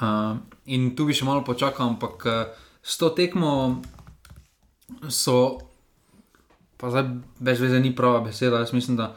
[0.00, 2.32] Uh, in tu bi še malo počakal, ampak uh,
[2.82, 3.82] s to tekmo
[5.08, 5.58] so,
[6.76, 7.04] pa zdaj
[7.38, 9.16] brez veze ni prava beseda, jaz mislim, da.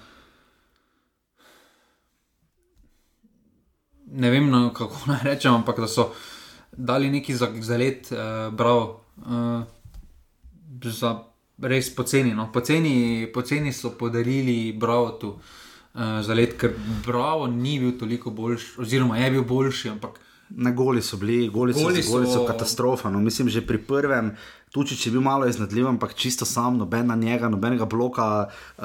[4.14, 6.12] ne vem, no, kako naj rečem, ampak da so
[6.72, 9.64] dali neki za, za let, uh, bravo, uh,
[10.86, 11.24] za
[11.62, 12.34] res poceni.
[12.34, 12.52] No.
[12.52, 16.74] Poceni, poceni so podarili bravo tu uh, za let, ker
[17.06, 20.20] bravo ni bil toliko boljši, oziroma je bil boljši, ampak
[20.56, 23.10] Na goli so bili, goli, Goli so, goli so so- katastrofa.
[23.10, 23.20] No.
[23.20, 24.36] Mislim, že pri prvem.
[24.74, 28.50] Tučič je bil malo iznadljiv, ampak čisto sam, noben na njega, nobenega bloka.
[28.74, 28.84] Uh,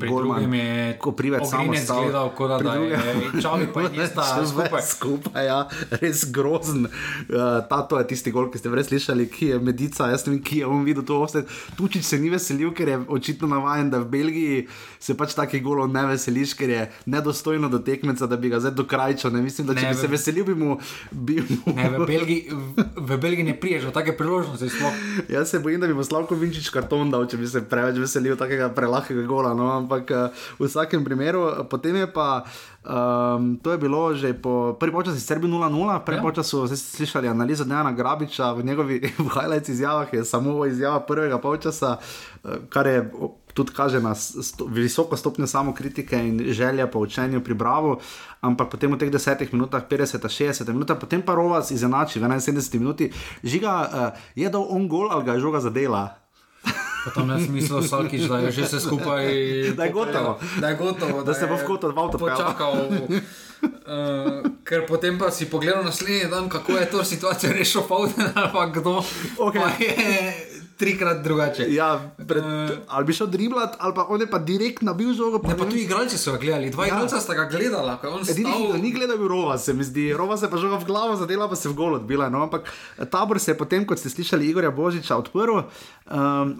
[0.00, 2.02] golman, drugem je ko prived samo Ogrinec stal.
[2.02, 2.96] gledal, da, da je
[3.42, 4.82] Čavi pa je sta Vse skupaj.
[4.82, 5.58] skupaj, ja,
[5.92, 6.88] res grozen.
[7.28, 10.32] Uh, ta to je tisti gol, ki ste prej slišali, ki je medica, jaz ne
[10.32, 11.44] vem, ki je on videl to vse.
[11.76, 14.64] Tučič se ni veselil, ker je očitno navaden, da v Belgiji
[14.98, 18.72] se pač takih golov ne veseliš, ker je nedostojno do tekmeca, da bi ga zdaj
[18.74, 19.30] dokrajčal.
[19.30, 20.80] Ne mislim, da če Ne, bi se v- veselil, bi mu.
[21.12, 24.64] Bi mu Ne, v, Belgiji, v, v Belgiji ne priješ take priložnosti.
[24.70, 24.96] Sploh.
[25.28, 28.36] Jaz se bojim, da bi mu Slavko Vinčič karton dal, če bi se preveč veselil
[28.38, 29.54] takega prelahkega gola.
[29.58, 29.70] No?
[29.74, 32.44] Ampak uh, v vsakem primeru, uh, potem je pa.
[32.86, 36.22] Um, to je bilo že po prvi počasi, sicer bil 0-0, prvi ja.
[36.22, 39.00] počasu ste slišali analizo Dejana Grabiča v njegovi
[39.34, 43.10] highlights izjavah, je samo izjava prvega polčasa, uh, kar je
[43.56, 47.96] tudi kaže na sto, visoko stopnjo samokritike in želja po učenju pri Bravo,
[48.40, 53.08] ampak potem v teh desetih minutah, 50-60 minut, potem pa Rovas izenači v 71 minuti,
[53.40, 53.88] žiga uh,
[54.36, 56.26] je dal on gol ali ga je žoga zadela.
[57.06, 59.24] Pa tam jaz mislil, Salkič, da je že vse skupaj.
[59.78, 60.38] Da je gotovo.
[60.58, 61.22] Da je gotovo.
[61.22, 62.34] Da se bo je v kot od avto peljal.
[62.36, 62.74] počakal.
[63.86, 68.50] Uh, ker potem pa si pogledal naslednji dan, kako je to situacijo rešil Fauden ali
[68.52, 69.06] pa kdo.
[69.38, 69.62] Okej.
[69.62, 70.45] Pa je
[70.76, 71.66] trikrat drugače.
[71.68, 72.78] Ja, pred, Eh.
[72.86, 75.40] ali bi šel driblat, ali pa on je pa direkt nabil žogo.
[75.42, 76.88] Ne, pa tu igralci so ga gledali, dva Ja.
[76.88, 78.78] igralca sta ga gledala, je Edini, ki stal.
[78.78, 80.12] ni gledal, je bil Rova, se mi zdi.
[80.12, 82.28] Rova se je pa žoga v glavo, zadela pa se v gol odbila.
[82.28, 82.42] No?
[82.42, 82.68] Ampak
[83.06, 85.64] tabor se je potem, kot ste slišali, Igorja Božiča odprl, um,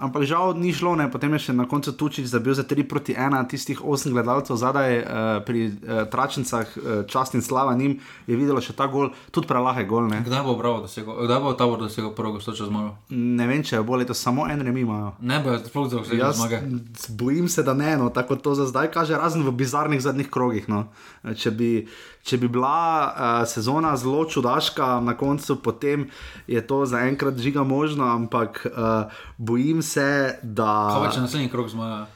[0.00, 1.06] ampak žal ni šlo, ne?
[1.06, 4.90] potem je še na koncu Tučič zabil za 3 proti 1, tistih 8 gledalcev zadaj
[4.96, 5.04] uh,
[5.42, 5.72] pri uh,
[6.06, 10.06] Tračnicah, uh, čast in slava njim, je videlo še ta gol, tudi prelahek gol.
[10.06, 10.22] Ne?
[10.22, 12.96] Kdaj bo bravo dosegel, kdaj bo tabor dosegel prvo gostočo zmago?
[13.10, 15.12] ne vem, če bo letos samo en remi imajo.
[15.20, 16.60] Ne bo sploh dosegel Jaz zmage.
[17.08, 20.68] bojim se, da ne, no, tako to za zdaj kaže, razen v bizarnih zadnjih krogih.
[20.70, 20.86] No.
[21.34, 21.88] Če, bi,
[22.22, 22.70] če bi bila
[23.10, 26.06] uh, sezona zelo čudaška na koncu, potem
[26.46, 31.02] je to zaenkrat žiga možno, ampak uh, bojim se, Kaj da.
[31.02, 32.06] pa če naslednji krok zmaga?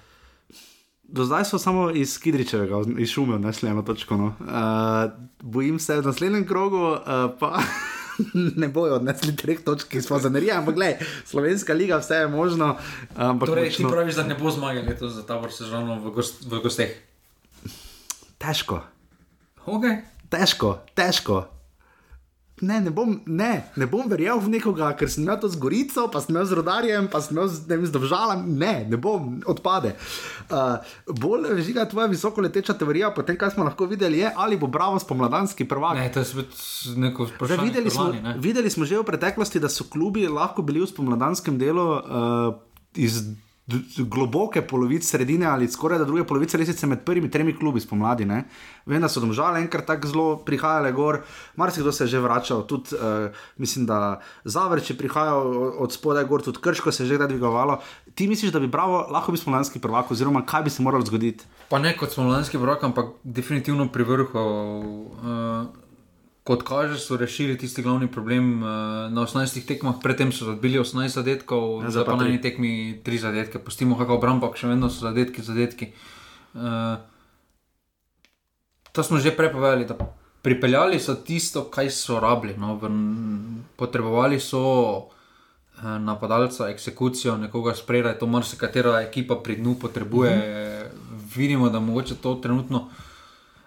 [1.10, 4.16] Do zdaj so samo iz Kidričevega, iz Šume, našli eno točko.
[4.16, 4.26] No.
[4.38, 5.10] Uh,
[5.42, 7.58] bojim se, da v naslednjem krogu uh, pa.
[8.60, 12.76] Ne bojo odnesli treh točk iz Fazanerija, ampak gledaj, slovenska liga, vse je možno.
[13.16, 16.42] Ampak Torej, ti močno- praviš, da ne bo zmage letos za tabor sezono v, gost,
[16.44, 16.90] v gosteh.
[18.38, 18.80] težko.
[19.66, 20.00] Okay.
[20.30, 21.44] težko, težko.
[22.60, 26.06] Ne, ne bom, ne, ne bom verjel v nekoga, ker sem imel to z Gorico,
[26.12, 28.44] pa sem imel z rodarjem, pa sem imel z, ne z državam.
[28.60, 29.94] Ne, ne bom, odpade.
[30.50, 30.76] Uh,
[31.08, 35.00] bolj žiga tvoja visoko leteča teorija, potem kaj smo lahko videli, je ali bo bravo
[35.00, 35.96] spomladanski prvak.
[35.96, 36.58] Ne, to je spet
[37.00, 37.68] neko vprašanje.
[37.70, 38.36] videli, smo, ne?
[38.38, 42.58] videli smo že v preteklosti, da so klubi lahko bili v spomladanskem delu uh,
[42.94, 43.24] iz
[43.98, 48.24] globoke polovice, sredine ali skoraj da druge polovice lesice med prvimi tremi klubi spomladi.
[48.24, 48.44] Ne?
[48.86, 51.20] Vem, da so domžale enkrat tako zelo prihajale gor,
[51.56, 56.42] marsikdo se je že vračal, tudi uh, mislim, da Zavrč je prihajal od spodaj gor,
[56.42, 57.80] tudi Krško se je že kdaj dvigovalo.
[58.14, 61.44] Ti misliš, da bi bravo lahko bil spomladanski prvak, oziroma kaj bi se moralo zgoditi?
[61.68, 64.40] Pa ne kot smo lanski vrok, ampak definitivno pri vrhu.
[65.22, 65.89] Uh,
[66.44, 68.68] kot kaže, so rešili tisti glavni problem uh,
[69.12, 73.18] na 18 tekmah, predtem so odbili 18 zadetkov, Ja, zdaj pa na eni tekmi 3
[73.18, 73.58] zadetke.
[73.58, 75.92] Pustimo, kako obrambo, še vedno so zadetki, zadetki.
[76.54, 76.96] Uh,
[78.92, 79.94] to smo že prej povedali, da
[80.42, 82.56] pripeljali so tisto, kaj so rabili.
[82.56, 82.88] No, v,
[83.76, 84.62] potrebovali so
[85.78, 90.32] eh, napadalca, eksekucijo, nekoga spredaj, to marsikatera ekipa pri dnu potrebuje.
[90.36, 91.36] Mm -hmm.
[91.36, 92.88] Vidimo, da mogoče to trenutno.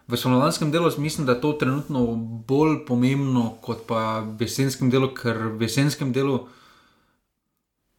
[0.07, 2.05] V slovenskem delu mislim, da je to trenutno
[2.47, 6.47] bolj pomembno kot pa v jesenskem delu, ker v jesenskem delu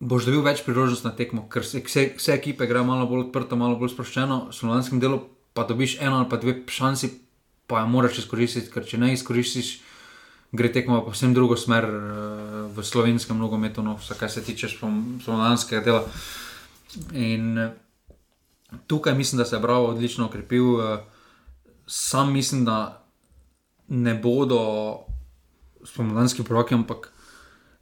[0.04, 3.78] boš dobil več priložnosti na tekmo, ker vse, vse ekipe grejo malo bolj odprto, malo
[3.80, 5.22] bolj sproščeno, v slovenskem delu
[5.56, 7.08] pa dobiš eno ali pa dve šansi,
[7.70, 9.78] pa jo moraš izkoristiti, ker če ne izkoristiš,
[10.52, 15.80] gre tekmo pa vsem drugo smer uh, v slovenskem nogometu, no, kar se tiče slovenskega
[15.80, 16.04] dela.
[17.16, 17.72] In uh,
[18.86, 20.68] tukaj mislim, da se je Bravo odlično okrepil.
[20.76, 21.13] Uh,
[21.86, 23.06] sam mislim, da
[23.88, 24.98] ne bodo
[25.84, 27.12] spomladanski proroki, ampak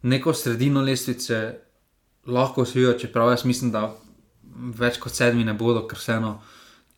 [0.02, 1.58] neko sredino lestvice
[2.26, 3.94] lahko osvojijo, čeprav jaz mislim, da
[4.78, 6.40] več kot sedmi ne bodo, ker vseeno.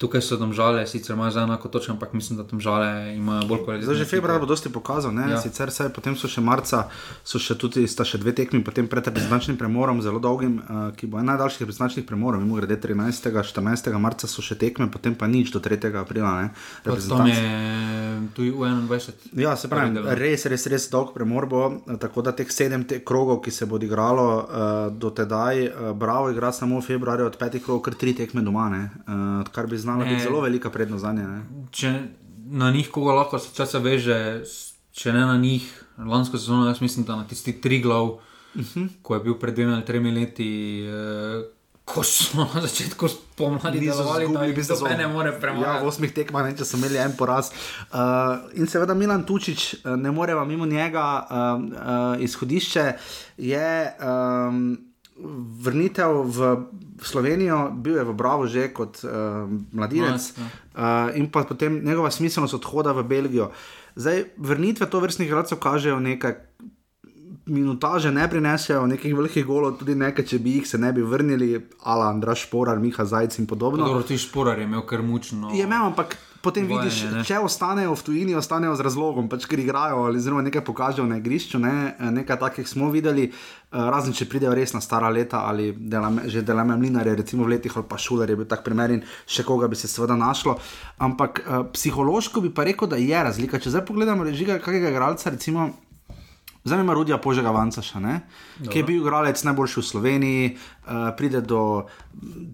[0.05, 3.47] Tukaj so tam žale, sicer imajo za enako točko, ampak mislim, da tam žale imajo
[3.49, 3.95] bolj kot leto.
[3.95, 5.41] Že februar bo dosti pokazal, ja.
[5.41, 6.85] sicer saj, potem so še marca,
[7.25, 11.23] so še tudi še dve tekmi, potem pred reprezentančnim premorom, zelo dolgim, uh, ki bo
[11.23, 13.31] en najdaljših reprezentančnih premorov, mimo grede 13.
[13.33, 13.89] 14.
[13.97, 15.89] marca so še tekme, potem pa nič do 3.
[15.97, 16.51] aprila.
[16.85, 17.41] Tam je
[18.37, 19.41] tudi v 21.
[19.41, 21.63] Ja, se pravi, res, res, res dolg premor bo,
[22.01, 24.45] tako da teh sedem te krogov, ki se bo odigralo uh,
[24.93, 28.69] do tedaj, uh, bravo, igra samo v februarju od petih krogov, kar tri tekme doma,
[28.69, 31.27] uh, kar bi znalo biti zelo velika prednost za nje.
[31.71, 32.03] Če
[32.47, 34.43] na njih koga lahko se časa veže,
[34.93, 38.21] če ne na njih, lansko sezono, jaz mislim, da na tisti tri glav, uh
[38.55, 38.63] Mhm.
[38.81, 38.89] -huh.
[39.03, 40.81] ko je bil pred dvema ali tremi leti.
[40.81, 41.43] Eh,
[41.85, 45.77] Ko smo na začetku pomladi delovali, da bi se ne more premagati.
[45.77, 47.51] Ja, v osmih tekmah, če so imeli en poraz.
[47.93, 47.99] Uh,
[48.55, 51.63] in seveda Milan Tučič, ne moreva mimo njega, uh,
[52.17, 52.93] uh, izhodišče
[53.37, 53.93] je.
[54.49, 54.94] Um,
[55.63, 56.39] vrnitev v
[57.03, 62.55] Slovenijo, bil je v Bravo že kot uh, mladinec uh, in pa potem njegova smiselnost
[62.55, 63.51] odhoda v Belgijo.
[63.95, 66.35] Zdaj, vrnitve to vrstnih gradcev kažejo nekaj.
[67.45, 71.61] Minutaže ne prinesejo nekih velikih golov, tudi nekaj, če bi jih se ne bi vrnili,
[71.85, 73.85] ala Andraš Šporar, Miha Zajec in podobno.
[73.85, 75.53] Dobro, ti Šporar je imel kar mučno.
[75.53, 77.25] Je imel, ampak potem Vojne, vidiš, ne.
[77.25, 81.17] če ostanejo v tujini, ostanejo z razlogom, pač ker igrajo ali zelo nekaj pokažejo na
[81.23, 81.61] igrišču.
[81.63, 81.95] Ne?
[82.13, 83.33] Nekaj takih smo videli, eh,
[83.73, 87.73] razen če pridejo res na stara leta ali delame, že delame mlinare, recimo v letih
[87.81, 90.59] ali pa šuler je bil tak primer in še koga bi se seveda našlo.
[90.99, 93.59] Ampak uh, psihološko bi pa rekel, da je razlika.
[93.59, 95.73] Če zdaj pogledamo režiga kakega igralca, recimo.
[96.65, 98.21] Zdaj ima Rudija Požega Vancaša, ne?
[98.71, 101.85] ki je bil igralec najboljši v Sloveniji, uh, pride, do,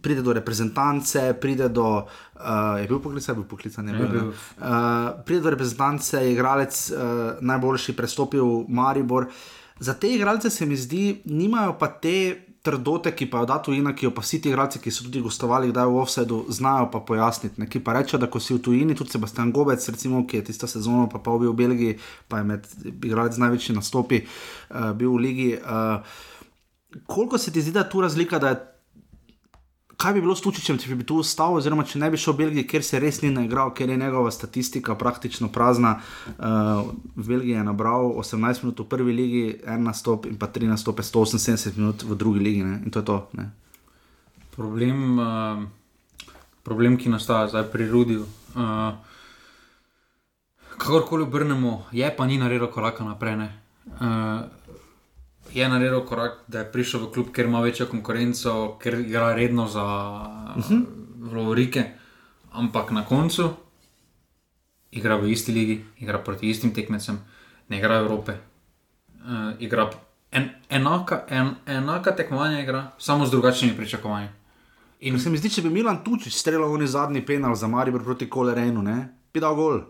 [0.02, 2.06] pride do reprezentance, pride do.
[2.34, 4.08] Uh, je bil poklican, je bil poklican, ne Je bil.
[4.10, 4.26] bil.
[4.58, 6.98] Uh, pride do reprezentance, je igralec uh,
[7.40, 9.30] najboljši, prestopil v Maribor.
[9.78, 13.94] Za te igralce se mi zdi, nimajo pa te trdote, ki pa jo da tujina,
[13.96, 17.00] ki jo pa vsi ti igralci, ki so tudi gostovali, kdaj v offsetu, znajo pa
[17.00, 17.60] pojasniti.
[17.62, 17.68] Ne?
[17.70, 20.68] Ki pa rečejo, da ko si v tujini, tudi Sebastian Gobec, recimo, ki je tisto
[20.68, 25.16] sezono pa pa bil v Belgiji, pa je med igralci z največji nastopi, uh, bil
[25.16, 25.50] v ligi.
[25.56, 26.04] Uh,
[27.06, 28.60] koliko se ti zdi, da je tu razlika, da je
[30.00, 32.40] kaj bi bilo s Tučičem, če bi tu ostal, oziroma če ne bi šel v
[32.44, 35.98] Belgijo, ker se res ni naigral, ker je njegova statistika praktično prazna.
[36.30, 40.70] Uh, v Belgiji je nabral 18 minut v prvi ligi, en nastop in pa tri
[40.70, 42.64] nastope, 178 minut v drugi ligi.
[42.64, 42.80] Ne?
[42.86, 43.18] In to je to.
[43.36, 43.50] Ne?
[44.56, 45.60] Problem, uh,
[46.64, 48.24] problem, ki nastaja zdaj pri Rudiju.
[48.56, 48.96] Uh,
[50.80, 53.36] kakorkoli obrnemo, je pa ni naredil koraka naprej.
[53.36, 53.50] ne.
[54.00, 54.48] Uh,
[55.54, 59.66] je naredil korak, da je prišel v klub, ker ima večjo konkurenco, ker igra redno
[59.68, 59.84] za
[60.56, 60.84] uh -huh.
[61.32, 61.84] Lovorike,
[62.52, 63.50] ampak na koncu
[64.90, 67.18] igra v isti ligi, igra proti istim tekmecem,
[67.68, 68.32] ne igra Evrope.
[69.20, 69.90] Uh, igra
[70.30, 74.28] en, enaka, en, enaka tekmovanja, igra, samo z drugačnimi pričakovanji.
[75.00, 78.28] In se mi zdi, če bi Milan Tučič streljal v zadnji penal za Maribor proti
[78.28, 79.08] Kolerenu, ne?
[79.32, 79.80] bi dal gol.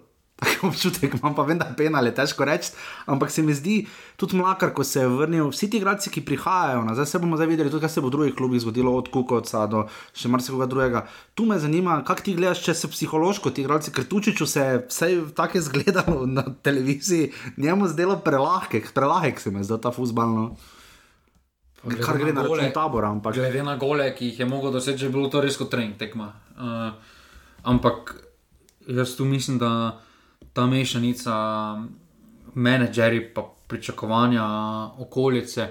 [0.40, 2.72] Tako občutek imam, pa vem, da penal je težko reči,
[3.06, 3.82] ampak se mi zdi
[4.16, 5.50] tudi mlakar, ko se je vrnil.
[5.52, 8.14] Vsi ti igralci, ki prihajajo, nazaj se bomo zdaj videli, tudi kaj se bo v
[8.16, 9.84] drugih klubih zgodilo, od Kukovca do
[10.16, 11.04] še marsikoga drugega.
[11.36, 14.82] Tu me zanima, kako ti gledaš, če se psihološko ti igralci, ker Tučiču se je
[14.88, 20.54] vse tako zgledalo na televiziji, njemu zdelo prelahek, prelahek se mi zdel ta fuzbalno.
[21.80, 25.12] Kar gre na račun tabora, ampak Glede na gole, ki jih je mogel doseči, je
[25.12, 26.28] bilo to res kot trening tekma.
[26.60, 26.92] Uh,
[27.64, 28.12] ampak
[28.84, 30.00] jaz tu mislim, da
[30.52, 31.34] ta mešanica
[32.54, 34.44] menedžerji pa pričakovanja
[34.98, 35.68] okolice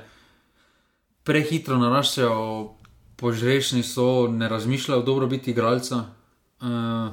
[1.23, 2.35] prehitro naraščajo,
[3.19, 6.03] požrešni so, ne razmišljajo o dobrobiti igralca.
[6.61, 7.11] Uh,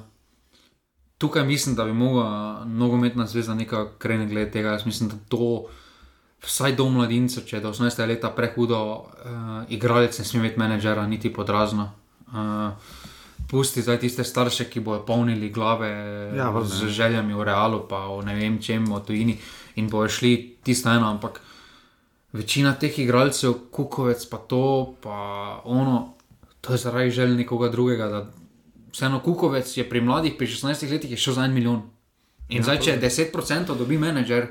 [1.18, 4.76] tukaj mislim, da bi mogla nogometna zveza nekaj kreniti glede tega.
[4.76, 5.66] Jaz mislim, da to
[6.46, 9.05] vsaj do mladincev, če je do 18 let prehudo, uh,
[9.68, 11.90] igralec ne sme imeti menedžera, niti podrazno.
[12.26, 12.72] Uh,
[13.50, 15.90] pusti zdaj tiste starše, ki bodo polnili glave
[16.37, 16.88] Ja, valjda, z ja.
[16.88, 19.38] željami v realu, pa o ne vem čem, o tujini
[19.76, 21.40] in bojo šli tisto eno, ampak
[22.32, 25.18] večina teh igralcev, kukovec pa to, pa
[25.64, 26.14] ono,
[26.61, 28.09] to je zaradi želj nekoga drugega.
[28.09, 28.26] da
[28.92, 31.82] Vseeno kukovec je pri mladih, pri 16 letih je šel za en milijon.
[32.48, 34.46] In ja, zdaj, če 10% dobi menedžer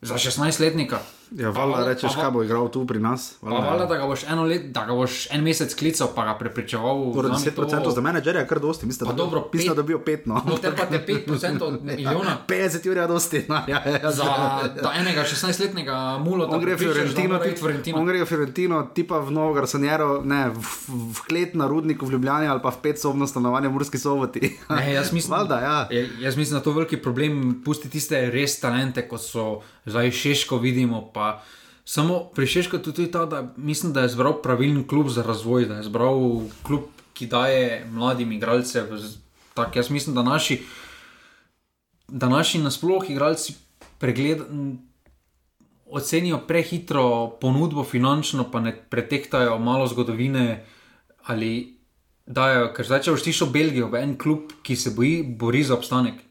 [0.00, 1.00] za 16-letnika,
[1.32, 3.36] Ja, valjda rečeš, kaj bo igral tu pri nas.
[3.40, 7.12] Valjda, da ga boš eno let, da ga boš en mesec klical, pa ga prepričeval.
[7.12, 9.70] Torej, z nami 10% to- za menedžerja je kar dosti, mislim, Pa da dobro, pet-
[9.72, 10.26] dobijo 5.
[10.26, 10.42] No.
[10.42, 11.26] No, te pa te 5%
[11.62, 13.44] od milijona 50 ur je dosti.
[13.48, 14.24] No, ja, ja, za
[14.76, 18.04] ta enega 16-letnega mulo, On gre Fiorentino, ti, on Fiorentino.
[18.04, 22.12] gre v Fiorentino, ti pa v Novo Garsonjero, ne, v, v klet na rudniku v
[22.12, 24.40] Ljubljani ali pa v petsobno stanovanje v Murski soboti.
[24.70, 25.76] Ne, jaz mislim, Valjda, ja.
[26.20, 27.32] jaz mislim, da to veliki problem.
[27.64, 29.46] Pusti tiste res talente, kot so
[29.86, 31.10] zdaj Šeško, vidimo.
[31.10, 31.19] Pa
[31.84, 35.66] samo pri Šeško je tudi ta, da mislim, da je zbral pravilen klub za razvoj,
[35.66, 36.20] da je zbral
[36.62, 38.86] klub, ki daje mladim igralcem.
[39.54, 40.62] Tak, jaz mislim, da naši,
[42.08, 43.54] da naši nasploh igralci
[43.98, 44.78] pregled, m,
[45.90, 50.64] ocenijo prehitro ponudbo finančno, pa ne pretektajo malo zgodovine
[51.26, 51.80] ali
[52.26, 55.74] dajo, ker zdaj če boš tišel Belgijo, v en klub, ki se boji, bori za
[55.74, 56.22] obstanek.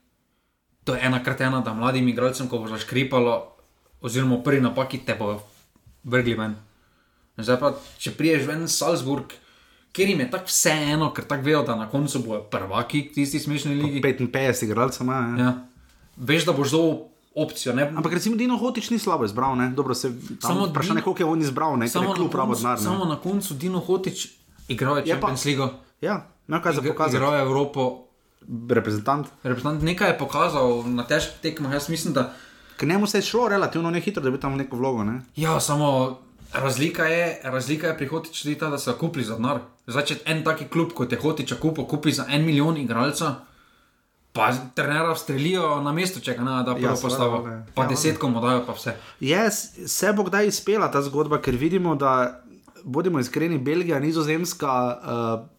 [0.88, 3.36] To je ena krat ena, da mladim igralcem, ko bo zaškripalo,
[4.02, 5.42] oziroma prvi napaki te bo
[6.04, 6.56] vrgli ven.
[7.38, 9.32] Zdaj pa, če priješ ven Salzburg,
[9.92, 13.76] kjer jim je tako vseeno, ker tako vejo, da na koncu bojo prvaki tisti smešni
[13.76, 14.02] ligi.
[14.02, 15.20] 55 igralcev ima.
[15.38, 15.44] Ja.
[15.44, 15.54] Ja.
[16.18, 17.74] Veš, da boš zelo opcijo.
[17.76, 17.88] Ne?
[17.88, 19.70] Ampak recimo Dino Hotič ni slabo izbral, ne?
[19.70, 21.86] Dobro se Samo vprašanje, koliko je on izbral, ne?
[21.86, 22.80] Ker samo, pravo koncu, denar.
[22.80, 24.28] samo na koncu Dino Hotič
[24.68, 25.68] igral je Champions League,
[26.02, 27.16] Ja, ima kaj za pokazati.
[27.16, 28.04] igral je Evropo.
[28.70, 29.28] Reprezentant.
[29.44, 31.74] Reprezentant nekaj je pokazal na težkih tekmah.
[31.74, 32.34] Jaz mislim, da
[32.80, 35.04] Ker njemu se je šlo relativno nehitro, da bi tam neko vlogo.
[35.04, 35.22] Ne?
[35.36, 36.20] ja, samo
[36.54, 39.60] razlika je, razlika je pri Hotiču ta, da so kupili za denar.
[39.88, 43.36] Zdaj, če en taki klub kot je Hotiča kupil, kupi za en milijon igralca.
[44.32, 47.48] Pa trenera strelijo na mesto, če ga ne da prvo Ja, postavo.
[47.48, 47.66] ne.
[47.76, 48.96] Pa Ja, desetko mu dajo, pa vse.
[49.20, 52.42] Je, se bo kdaj izpela ta zgodba, ker vidimo, da
[52.84, 55.50] bodimo iskreni, Belgija, Nizozemska, uh,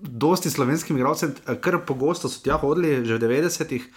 [0.00, 3.92] dosti slovenskim igralcem, eh, kar pogosto so tja hodili, že v 90-ih eh,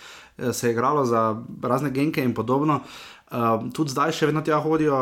[0.51, 2.81] se je igralo za razne genke in podobno.
[3.31, 4.95] Uh, tudi zdaj še vedno tja hodijo,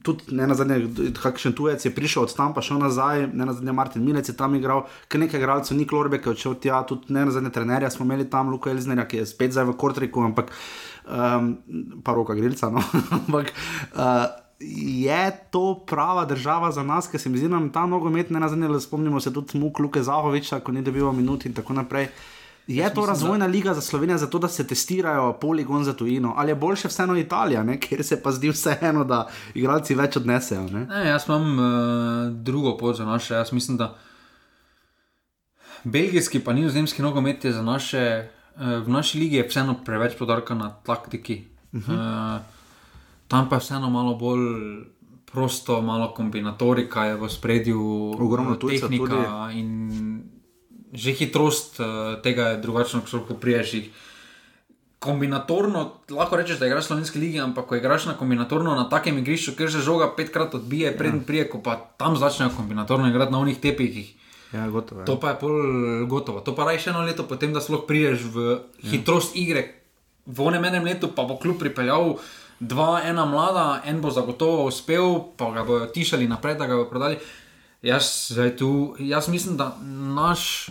[0.00, 3.52] tudi ne na zadnje, kakšen tujec je prišel od tam, pa šel nazaj, ne na
[3.52, 6.78] zadnje Martin Milec je tam igral, ker nekaj igralcev ni Klorbek, ki je odšel tja,
[6.88, 9.76] tudi ne na zadnje trenerja smo imeli tam, Luka Elznerja, ki je spet zdaj v
[9.84, 10.54] Kortriku, ampak
[11.04, 11.52] um,
[12.00, 12.72] pa roka grilca.
[12.72, 12.80] No?
[13.18, 14.24] ampak uh,
[14.64, 15.20] je
[15.52, 18.48] to prava država za nas, ker se mi zdi, da nam ta nogomet, ne na
[18.48, 22.08] zadnje, spomnimo se tudi Muk Luke Zahoviča, ko ni dobival minut in tako naprej.
[22.68, 26.54] Je to razvojna liga za Slovenijo, zato da se testirajo poligon za tujino, ali je
[26.54, 27.80] boljše vseeno Italija, ne?
[27.82, 30.66] kjer se pa zdi vseeno, da igralci več odnesejo.
[30.68, 30.84] Ne?
[30.86, 33.34] Ne, jaz imam uh, drugo pot za naše.
[33.34, 33.94] Jaz mislim, da
[35.84, 40.54] belgijski pa nizozemski nogomet je za naše, uh, v naši ligi je vseeno preveč podarka
[40.54, 41.44] na taktiki.
[41.72, 42.36] Uh -huh.
[42.36, 42.40] uh,
[43.28, 44.84] tam pa je vseeno malo bolj
[45.32, 49.90] prosto, malo kombinatorika je v spredju, Ogromno tehnika in
[50.92, 53.88] že hitrost uh, tega je drugačna, kot priješ jih.
[54.98, 59.18] Kombinatorno, lahko rečeš, da igraš v slovenski ligi, ampak ko igraš na kombinatorno na takem
[59.20, 61.12] igrišču, kjer se žoga petkrat odbije, ja.
[61.26, 64.14] prije, ko pa tam začnejo kombinatorno igrati na unih tepihih.
[64.52, 65.04] Ja, gotovo.
[65.04, 65.54] To pa je pol
[66.08, 66.40] gotovo.
[66.40, 69.84] To pa raj še eno leto, potem da sploh priješ v hitrost igre.
[70.26, 72.16] V onem enem letu pa bo kljub pripeljal
[72.58, 76.90] dva, ena mlada, en bo zagotovo uspel, pa ga bodo tišali naprej, da ga bodo
[76.90, 77.20] prodali.
[77.82, 79.76] Jaz, tu, jaz mislim, da
[80.14, 80.68] naš,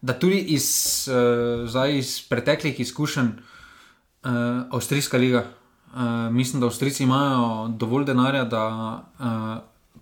[0.00, 1.08] da tudi iz,
[1.72, 4.30] uh, iz preteklih izkušenj uh,
[4.70, 5.44] Avstrijska liga,
[5.94, 6.00] uh,
[6.30, 8.66] mislim, da Avstrijci imajo dovolj denarja, da
[9.18, 9.26] uh,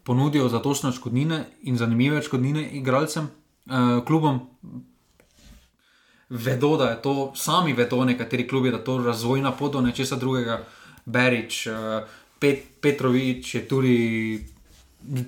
[0.02, 3.24] ponudijo zadostne odškodnine in zanimive odškodnine igralcem,
[3.66, 4.40] uh, klubom.
[6.28, 10.16] Vedo, da je to, sami vedo, nekateri klubi, da je to razvojna pot do nečesa
[10.16, 10.62] drugega.
[11.04, 11.74] Berič, uh,
[12.38, 14.46] Pet, Petrovič je tudi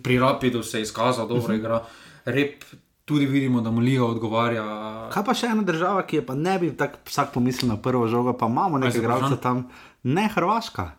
[0.02, 1.83] pri Rapidu se je izkazal, dobro igra.
[2.25, 2.64] Rep
[3.04, 4.64] tudi vidimo, da mu liga odgovarja.
[5.12, 8.06] Kaj pa še ena država, ki je pa ne bi tako vsak pomislil na prvo
[8.08, 9.66] žogo, pa imamo nekaj igralcev tam,
[10.02, 10.90] ne Hrvaška.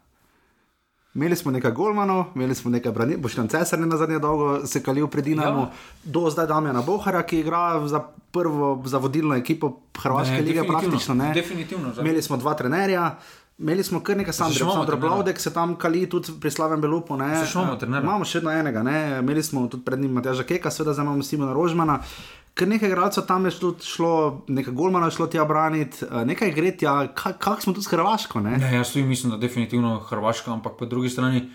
[1.14, 4.66] Imeli smo nekaj golmanov, imeli smo nekaj branilcev, boš tam cesar ne na zadnje dolgo
[4.66, 5.72] se kalil pred Dinamo, ja.
[6.04, 8.02] do zdaj Damjana Bohara, ki igra za
[8.34, 11.16] prvo, za vodilno ekipo Hrvaške Ne, lige definitivno, praktično.
[11.16, 11.34] Ne.
[11.34, 12.06] definitivno, zdaj.
[12.06, 13.16] Imeli smo dva trenerja.
[13.58, 14.96] Imeli smo kar nekaj Sandra trenerja.
[15.00, 17.18] Blaudek se tam kali tudi pri Slavem Belupu.
[17.18, 17.46] ne.
[17.46, 19.20] Se še imamo še vedno enega, ne.
[19.20, 22.00] imeli smo tudi pred njim Matjaža Keka, seveda zdaj imamo Simona Rožmana.
[22.54, 26.52] Ker nekaj igralcev tam je tudi šlo, nekaj Golmana je šlo tja braniti, eh, nekaj
[26.54, 28.42] gre tja, kako kak smo tudi s Hrvaško.
[28.46, 28.58] Ne?
[28.58, 31.50] Ne, jaz tudi mislim, da definitivno Hrvaška, ampak po drugi strani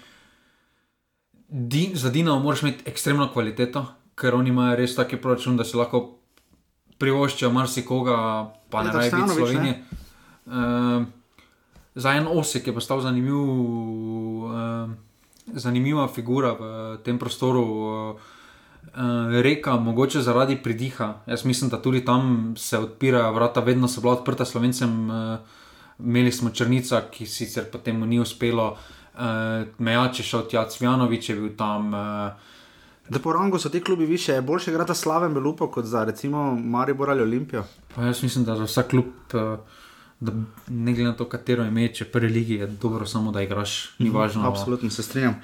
[1.48, 3.86] di, za Dinamo moraš imeti ekstremno kvaliteto,
[4.18, 6.18] ker oni imajo res taki proračun, da si lahko
[6.98, 8.16] privoščijo marsikoga,
[8.70, 9.84] pa ne raje biti Slovenije.
[10.46, 11.06] Uh,
[11.98, 14.90] za en osek je postal zanimiv, uh,
[15.54, 16.62] zanimiva figura v
[17.02, 17.62] tem prostoru.
[17.62, 18.20] Uh,
[18.94, 21.14] uh, reka, mogoče zaradi pridiha.
[21.26, 25.10] Jaz mislim, da tudi tam se odpirajo vrata, vedno so bila odprta slovencem.
[25.10, 25.38] Uh,
[25.98, 31.36] imeli smo Črnica, ki sicer potem ni uspelo, uh, Mejač je šel tja, Cvjanovič je
[31.36, 31.92] bil tam.
[31.94, 32.54] Uh,
[33.08, 37.10] Da po rangu so ti klubi više, boljše igrati Slaven Belupo kot za recimo Maribor
[37.10, 37.64] ali Olimpijo.
[37.94, 39.56] Pa jaz mislim, da za vsak klub, eh,
[40.20, 40.32] da
[40.68, 44.10] ne glede na to, katero ime, če prvi ligi je dobro, samo da igraš, ni
[44.10, 44.42] važno.
[44.42, 45.36] Mhm, Absolutno se strinjam.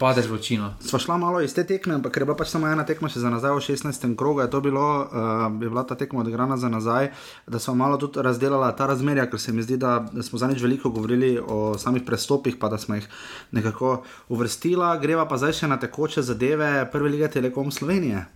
[0.00, 0.72] Padeš v očino.
[0.80, 3.30] Sva šla malo iz te tekme, ampak je bila pač samo ena tekma še za
[3.30, 4.16] nazaj v 16.
[4.18, 7.12] krogu, je to bilo, uh, je bila ta tekma odigrana za nazaj,
[7.46, 10.64] da smo malo tudi razdelala ta razmerja, ker se mi zdi, da, da smo zadnjič
[10.64, 13.06] veliko govorili o samih prestopih, pa da smo jih
[13.52, 14.96] nekako uvrstila.
[14.98, 18.26] Greva pa zdaj še na tekoče zadeve Prve lige Telekom Slovenije.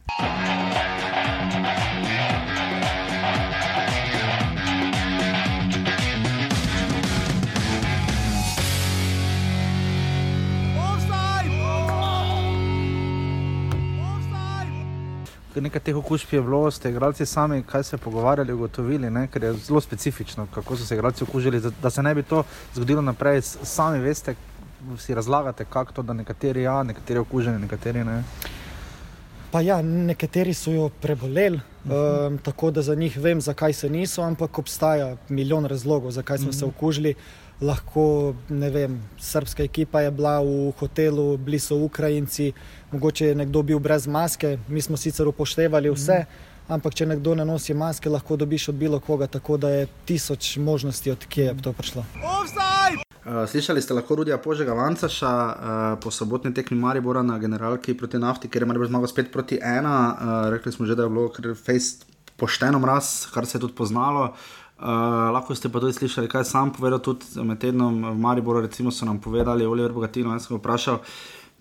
[15.61, 19.27] Nekaj teh okužb je bilo, ste igralci sami, kaj se pogovarjali, ugotovili, ne?
[19.27, 21.61] ker je zelo specifično, kako so se igralci okužili.
[21.61, 22.43] Da, da se ne bi to
[22.75, 24.35] zgodilo naprej, sami veste,
[24.99, 28.23] si razlagate, kako to, da nekateri ja, nekateri okuženi, nekateri ne.
[29.51, 32.27] Pa ja, nekateri so jo preboleli, uh -huh.
[32.27, 36.49] um, tako da za njih vem, zakaj se niso, ampak obstaja milijon razlogov, zakaj smo
[36.49, 36.59] uh -huh.
[36.59, 37.15] se okužili.
[37.61, 42.53] Lahko, ne vem, srpska ekipa je bila v hotelu, bili so Ukrajinci,
[42.95, 46.75] mogoče je nekdo bil brez maske, mi smo sicer upoštevali vse, uh -huh.
[46.75, 50.57] ampak če nekdo ne nosi maske, lahko dobiš od bilo koga, tako da je tisoč
[50.57, 52.05] možnosti, odkje je to prišlo.
[53.25, 58.19] Uh, slišali ste lahko Rudija Požega Vancaša uh, po sobotni tekmi Maribora na generalki proti
[58.19, 60.17] nafti, ker je Maribor zmagal spet proti ena.
[60.21, 62.05] Uh, rekli smo že, da je bilo kar fejst
[62.37, 64.35] pošteno mraz, kar se je tudi poznalo.
[64.79, 64.87] Uh,
[65.33, 69.07] lahko ste pa tudi slišali, kaj sam povedal, tudi med tednom v Mariboru, recimo so
[69.07, 70.99] nam povedali, Oliver Bogatino, jaz sem ga vprašal,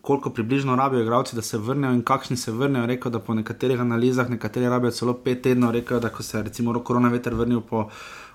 [0.04, 2.86] koliko približno rabijo igralci, da se vrnejo in kakšni se vrnejo.
[2.86, 6.74] Rekel, da po nekaterih analizah, nekateri rabijo celo pet tednov, rekel, da ko se je
[6.84, 7.88] koronaveter vrnil po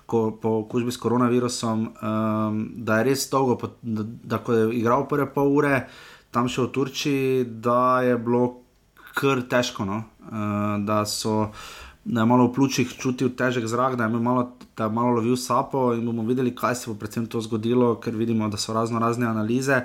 [0.09, 4.71] ko, po okužbi s koronavirusom, um, da je res dolgo, po, da, da ko je
[4.79, 5.83] igral prve pol ure,
[6.33, 8.63] tam še v Turčiji, da je bilo
[9.13, 9.85] kar težko.
[9.85, 10.01] No?
[10.25, 11.51] Uh, da, so,
[12.03, 14.47] da je malo v pljučih čutil težek zrak, da je imel malo,
[14.79, 18.15] da je malo lovil sapo in bomo videli, kaj se bo predvsem to zgodilo, ker
[18.15, 19.81] vidimo, da so razno razne analize.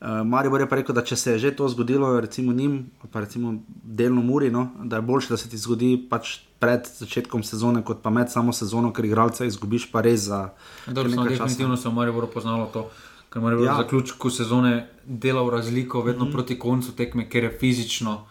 [0.00, 3.22] Uh, Maribor je pa rekel, da če se je že to zgodilo, recimo njim, pa
[3.24, 7.80] recimo delno Muri, no, da je bolje, da se ti zgodi pač pred začetkom sezone,
[7.84, 10.50] kot pa med samo sezono, ker igralca izgubiš pa res za
[10.86, 12.84] Dobro, samo definitivno se v Mariboru poznalo to,
[13.32, 13.78] ker Maribor Ja.
[13.78, 14.74] v zaključku sezone
[15.04, 16.28] delal razliko vedno mm.
[16.28, 16.32] -hmm.
[16.32, 18.26] proti koncu tekme, ker je fizično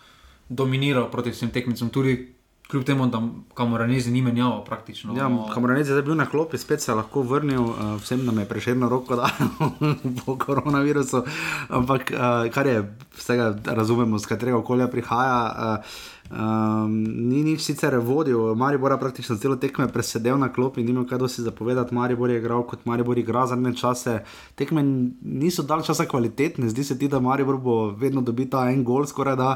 [0.50, 1.90] dominiral proti vsem tekmicam.
[1.90, 2.36] Tudi
[2.74, 3.22] kljub temu, da
[3.54, 5.14] kamoranezi ni menjal praktično.
[5.18, 8.40] Ja, Kamoranec je zdaj bil na klopi, spet se je lahko vrnil, uh, vsem nam
[8.42, 9.30] je prešerno roko dal
[10.26, 11.22] po koronavirusu,
[11.70, 12.82] ampak uh, kar je,
[13.18, 15.38] vsega razumemo, z katerega okolja prihaja.
[15.54, 16.02] Uh,
[16.32, 21.06] Um, ni nič sicer vodil, Maribor je praktično celo tekme presedel na klopi, ni imel
[21.06, 21.94] kaj dosti zapovedati.
[21.94, 24.24] Maribor je igral kot Maribor igra zadnje čase.
[24.56, 24.82] Tekme
[25.22, 29.06] niso dalj časa kvalitetne, zdi se ti, da Maribor bo vedno dobil ta en gol,
[29.06, 29.50] skoraj da.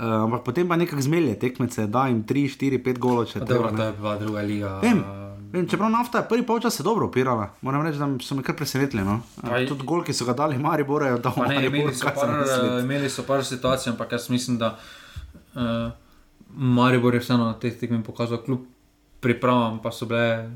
[0.00, 3.46] Uh, ampak potem pa nekako zmelje tekmece, da jim 3, 4, 5 golov, če Dobro,
[3.46, 3.76] treba, ne.
[3.76, 4.70] to je bila druga liga.
[4.80, 5.02] Vem,
[5.52, 8.56] vem, čeprav nafta je prvi polčas se dobro opirala, moram reči, da so me kar
[8.56, 9.04] presenetili.
[9.04, 9.18] No?
[9.42, 11.94] Pa je- Tudi gol, ki so ga dali, Maribor je dal Pa Ne, Mariboru, imeli,
[11.94, 12.32] so par,
[12.80, 14.78] imeli so par situacij, ampak jaz mislim, da
[15.54, 15.92] uh,
[16.50, 18.64] Maribor je vseeno na teh tekmih pokazal, kljub
[19.20, 20.48] pripravam, pa so bile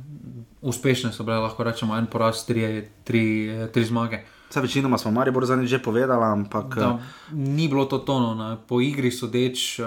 [0.62, 2.64] uspešne, so bile lahko rečemo en poraz, tri,
[3.04, 3.24] tri,
[3.68, 4.24] tri zmage.
[4.50, 6.98] Vse večinoma smo Maribor zadnjič že povedali, ampak Da,
[7.32, 8.56] ni bilo to tono, ne.
[8.68, 9.86] po igri sodeč uh,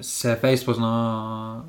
[0.00, 1.64] se fejs pozna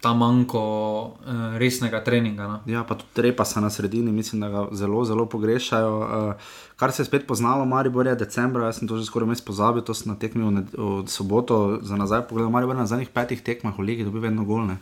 [0.00, 0.62] ta manjko
[1.02, 2.46] uh, resnega treninga.
[2.46, 2.56] No.
[2.66, 5.92] Ja, pa tudi repasa na sredini, mislim, da ga zelo, zelo pogrešajo.
[5.98, 6.34] Uh,
[6.76, 9.82] kar se je spet poznalo, Maribor je decembra, jaz sem to že skoraj mes pozabil,
[9.82, 12.52] to sem na tekmi v, v soboto za nazaj pogledal.
[12.52, 14.78] Maribor je na zadnjih petih tekmah v Ligi dobil vedno golne.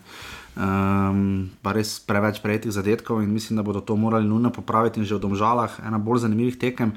[0.54, 5.06] Um, pa res preveč prejetih zadetkov in mislim, da bodo to morali nujno popraviti in
[5.06, 6.94] že v domžalah, ena bolj zanimivih tekem.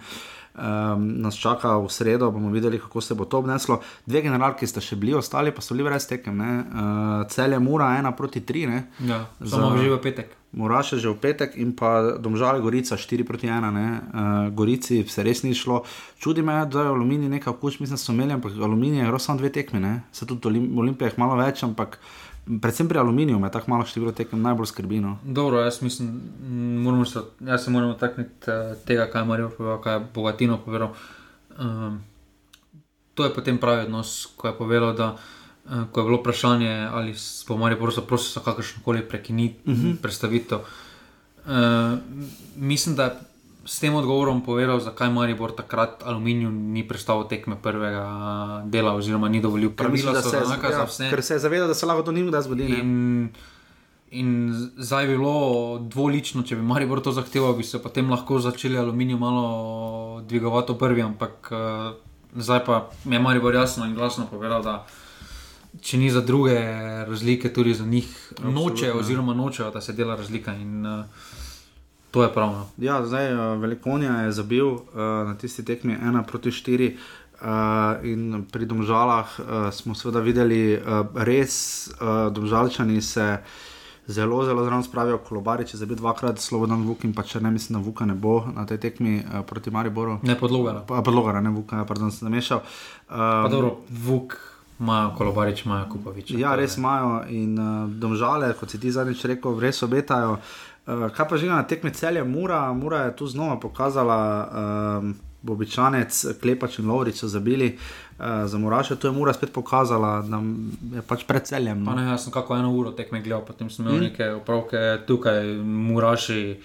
[0.57, 3.81] Um, nas čaka v sredo, bomo videli, kako se bo to obneslo.
[4.05, 6.33] Dve generalki sta še bili, ostali pa so bili brez tekem.
[6.33, 8.65] Uh, Cel je mura, ena proti tri.
[8.65, 8.89] Ne?
[9.05, 10.33] Ja, samo Za- že v petek.
[10.57, 13.69] Moraš že v petek in pa domžale Gorica 4 proti 1.
[13.69, 13.87] Ne?
[14.09, 15.83] Uh, Gorici se res ni šlo.
[16.17, 19.53] Čudi me, da je aluminij nekaj okuš, mislim, so imeli, ampak aluminij je samo dve
[19.53, 19.79] tekme.
[19.79, 20.01] Ne?
[20.11, 21.99] Se tudi Olim Olimpija je malo več, ampak
[22.61, 24.99] predvsem pri aluminiju me tako malo število tekem najbolj skrbi.
[24.99, 25.17] No?
[25.23, 26.21] Dobro, jaz mislim,
[26.83, 30.57] moramo se, jaz se moram dotakniti uh, tega, kaj je Marijo povedal, kaj je Bogatino
[30.65, 30.93] povedal.
[31.59, 32.01] Um,
[33.13, 35.15] to je potem pravi odnos, ko je povedal, da
[35.65, 39.95] eh, ko je bilo vprašanje, ali smo morali prositi za kakršno koli prekinitev, uh -huh.
[40.01, 40.59] predstavitev.
[40.59, 41.97] Uh,
[42.55, 43.11] mislim, da je
[43.67, 49.43] s tem odgovorom povedal, zakaj Maribor takrat aluminij ni predstavil tekme prvega dela, oziroma ni
[49.43, 51.09] dovolil pravila, da se enaka ja, za vse.
[51.11, 52.79] Ker se je zavedal, da se lahko to ni kdaj zgodilo.
[52.79, 53.29] In,
[54.15, 54.29] in
[54.79, 59.19] zdaj bi bilo dvolično, če bi Maribor to zahteval, bi se potem lahko začeli aluminij
[59.19, 61.91] malo dvigovati v prvi, ampak uh,
[62.39, 64.85] zdaj pa je Maribor jasno in glasno povedal, da
[65.83, 66.55] če ni za druge
[67.03, 68.07] razlike, tudi za njih
[68.39, 70.55] noče, oziroma nočejo, da se dela razlika.
[70.55, 71.26] In, uh,
[72.11, 72.67] To je pravno.
[72.77, 74.81] Ja, zdaj uh, Velikonija je zabil uh,
[75.27, 76.95] na tisti tekmi 1 proti 4.
[77.37, 77.45] Uh,
[78.01, 83.37] in pri Domžalah uh, smo seveda videli, da uh, res uh, Domžalčani se
[84.07, 87.77] zelo, zelo zelo spravijo, kolobari, če zabi dvakrat, slobodan Vuk in pa če ne mislim,
[87.77, 90.17] da Vuka ne bo na tej tekmi uh, proti Mariboru.
[90.23, 90.81] Ne podlogara.
[90.87, 92.63] Podlogara, ne Vuka, pardon, sem zamešal.
[93.09, 94.39] Um, dobro, Vuk.
[94.77, 96.31] Imajo kolobarič, imajo kupovič.
[96.37, 100.37] Ja, res imajo in uh, domžale, kot si ti zadnjič rekel, res obetajo.
[100.37, 104.19] Uh, kaj pa že na tekmi celje Mura, Mura je tu znova pokazala,
[104.99, 110.21] um, Bobičanec, Klepač in Lovrič so zabili uh, za Muraše, to je Mura spet pokazala,
[110.23, 110.39] da
[110.95, 111.83] je pač pred celjem.
[111.83, 111.95] No.
[111.95, 114.03] Ne, jaz sem kako eno uro tekme gledal, potem sem imel mm.
[114.09, 114.77] neke opravke
[115.07, 116.59] tukaj, Muraši,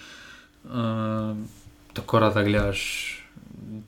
[0.70, 1.36] uh,
[1.92, 3.18] tako da gledaš.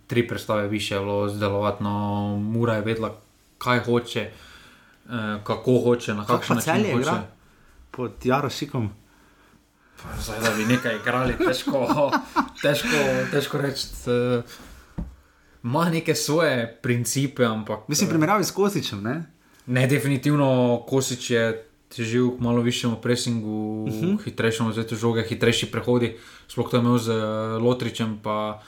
[0.06, 3.14] Tri predstave više je bilo zdelovati, no, Mura je vedela,
[3.58, 7.00] kaj hoče, eh, kako hoče, na kakšen način hoče.
[7.00, 7.22] Igra?
[7.90, 8.90] Pod Jarošikom.
[10.20, 12.10] Zdaj, da bi nekaj igrali, težko,
[12.62, 13.86] težko, težko reči.
[15.64, 17.88] Ima neke svoje principe, ampak.
[17.88, 19.22] Mislim, primerjavi s Kosičem, ne?
[19.66, 21.44] Ne, definitivno Kosič je
[21.96, 24.06] težil k malo višjemu presingu, uh mhm.
[24.06, 24.24] -huh.
[24.24, 26.16] hitrejšemu zvetu žoge, hitrejši prehodi,
[26.48, 27.08] sploh to je imel z
[27.60, 28.18] Lotričem.
[28.22, 28.62] Pa,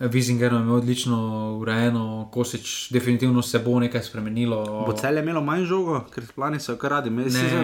[0.00, 1.18] Vizinger je odlično
[1.60, 4.84] urejeno, Kosič, definitivno se bo nekaj spremenilo.
[4.86, 7.10] Bo cel je imelo manj žogo, ker lani so kar radi.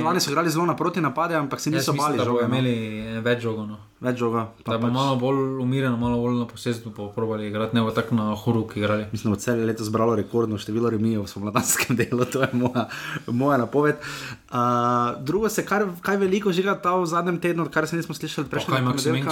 [0.05, 2.19] Lani so igrali zelo naproti napade, ampak se niso bali.
[2.19, 2.47] Žogo, no.
[2.47, 3.67] imeli več žogo.
[3.67, 3.90] No.
[4.01, 4.47] Več žoga.
[4.65, 4.95] Da bo pač...
[4.95, 9.05] malo bolj umirjeno, malo bolj na posestvu poprobali igrati, ne bo tako na horuk igrali.
[9.13, 12.87] Mislim, da bo cel leto zbralo rekordno število remijev v mladanskem delu, to je moja,
[13.29, 14.01] moja napoved.
[14.49, 18.49] Uh, drugo se kar, kaj veliko žiga ta v zadnjem tednu, kar se nismo slišali
[18.49, 19.29] prejšnji teden.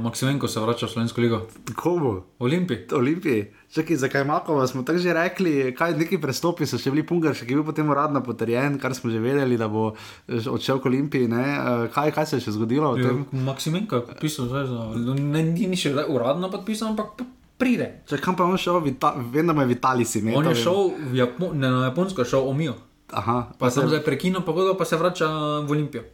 [0.00, 1.44] Maksimenko se vrača v Slovensko ligo.
[1.76, 2.22] Komu?
[2.40, 2.88] Olimpiji.
[2.96, 3.44] Olimpiji.
[3.68, 7.44] Čakaj, zakaj Makova smo tako že rekli, kaj neki prestopi so še bili pungar, še
[7.44, 9.92] ki je bil potem uradno potrjen, kar smo že vedeli, da bo
[10.28, 11.28] odšel k Olimpiji.
[11.28, 12.94] Eh, kaj, kaj se je še zgodilo?
[12.96, 14.64] Ja, Maksimenko je podpisal, za,
[15.20, 17.20] ne, ni še uradno podpisal, ampak
[17.60, 17.90] pride.
[18.08, 20.38] Če kam pa on šel, vita, vem, da je Vitali si imel.
[20.40, 22.78] On je šel Japo ne, na Japonsko, šel Omijo.
[23.12, 25.28] Aha, pa, pa sem zdaj prekinil pogodbo, pa se vrača
[25.64, 26.08] v Olimpijo.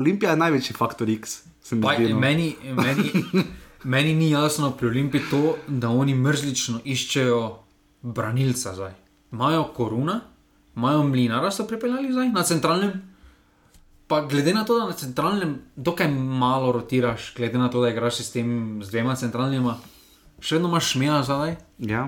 [0.00, 1.42] Olimpija je največji faktor X.
[1.80, 2.18] Pa, no.
[2.20, 3.08] meni, meni,
[3.84, 7.40] Meni ni jasno pri Olimpiji to, da oni mrzlično iščejo
[8.02, 8.92] branilca zdaj.
[9.32, 10.20] Imajo koruna,
[10.76, 12.92] imajo mlinara, so pripeljali zdaj na centralnem.
[14.06, 18.22] Pa glede na to, da na centralnem dokaj malo rotiraš, glede na to, da igraš
[18.24, 19.76] s tem z dvema centralnima,
[20.40, 21.56] še vedno imaš šmeja zdaj.
[21.78, 22.06] Ja.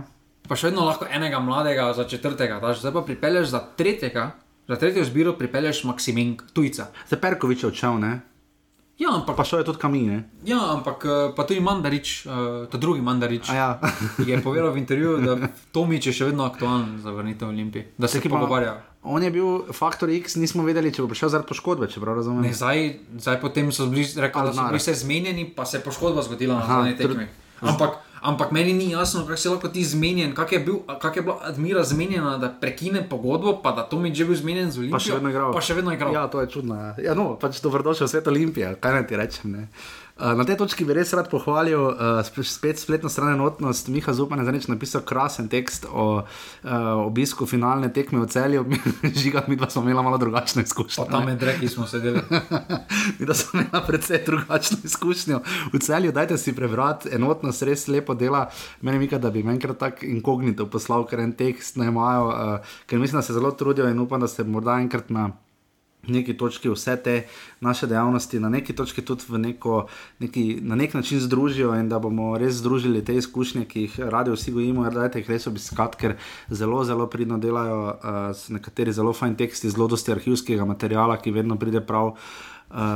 [0.48, 4.30] Pa še vedno lahko enega mladega za četrtega, daš, zdaj pa pripelješ za tretjega,
[4.68, 6.88] za tretjo zbiro pripelješ Maksimenka, tujca.
[7.08, 8.14] Za Perkovič je odšel, ne?
[8.96, 10.24] Ja, ampak, pa šel je tudi kamine.
[10.48, 13.76] Ja, ampak eh, pa tudi Mandarič, uh, ta drugi Mandarič, ja.
[14.24, 17.92] je povedal v intervjuju, da Tomič je še vedno aktualen za vrnitev Olimpije.
[18.00, 18.80] Da se ki pogovarja.
[19.06, 22.48] On je bil faktor X, nismo vedeli, če bo prišel zaradi poškodbe, če prav razumem.
[22.48, 25.84] Ne, zdaj, zdaj potem so bili, rekli, da so bili vse zmenjeni, pa se je
[25.84, 27.28] poškodba zgodila Aha, na zadnji tekmi.
[27.60, 28.05] Ampak.
[28.26, 31.38] Ampak meni ni jasno, kako se lahko ti zmenjen, kako je, bil, kak je bila
[31.46, 34.98] Admira zmenjena, da prekine pogodbo, pa da to mi je že bil zmenjen z Olimpijo.
[34.98, 35.52] Pa še vedno igral.
[35.54, 36.14] Pa še vedno igral.
[36.14, 36.80] Ja, to je čudno.
[36.98, 39.54] Ja, no, pač dobrodošel v svet Olimpije, kaj naj ti rečem.
[39.54, 39.62] Ne?
[40.16, 43.90] Eh, na tej točki bi res rad pohvalil uh, spet spletno stran enotnost.
[43.92, 46.70] Miha Zupan je zdaj napisal krasen tekst o uh,
[47.04, 48.64] obisku finalne tekme v celju.
[49.20, 51.04] Žiga, mi dva smo imeli malo drugačno izkušnjo.
[51.12, 52.24] Tam med reki smo sedeli.
[53.20, 55.42] mi dva smo imeli predvsej drugačno izkušnjo
[55.76, 56.16] v celju.
[56.16, 58.48] Dajte si prebrati, enotnost res lepo dela.
[58.80, 62.96] Meni je, da bi enkrat tako inkognito poslal, ker en tekst ne imajo, uh, ker
[62.98, 65.28] mislim, da se zelo trudijo in upam, da se morda enkrat na
[66.06, 67.26] neki točki vse te
[67.60, 69.86] naše dejavnosti, na neki točki tudi neko,
[70.18, 74.30] neki, na nek način združijo in da bomo res združili te izkušnje, ki jih radi
[74.30, 76.14] vsi gojimo, da jih res obiskati, ker
[76.48, 81.58] zelo, zelo pridno delajo uh, nekateri zelo fajn teksti, zelo dosti arhivskega materiala, ki vedno
[81.58, 82.16] pride prav uh,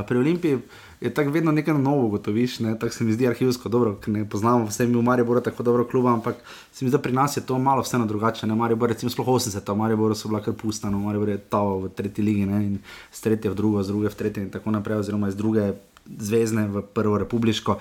[0.06, 0.62] pri Olimpiji
[1.00, 2.58] je tako vedno nekaj novo, gotoviš.
[2.60, 2.78] Ne?
[2.78, 5.84] Tako se mi zdi arhivsko dobro, ker ne poznamo vse mi v Mariboru tako dobro
[5.84, 6.36] kluba, ampak
[6.72, 8.46] se mi zdi, da pri nas je to malo vseeno drugače.
[8.46, 8.54] Ne?
[8.54, 11.88] Maribor, recimo, sploh 80, v Mariboru so bila kar pusta, no Maribor je ta v
[11.96, 12.64] tretji ligi ne?
[12.66, 12.78] in
[13.12, 15.72] z tretje v drugo, z druge v tretje in tako naprej, oziroma iz druge
[16.18, 17.78] zvezdne v prvo republiško.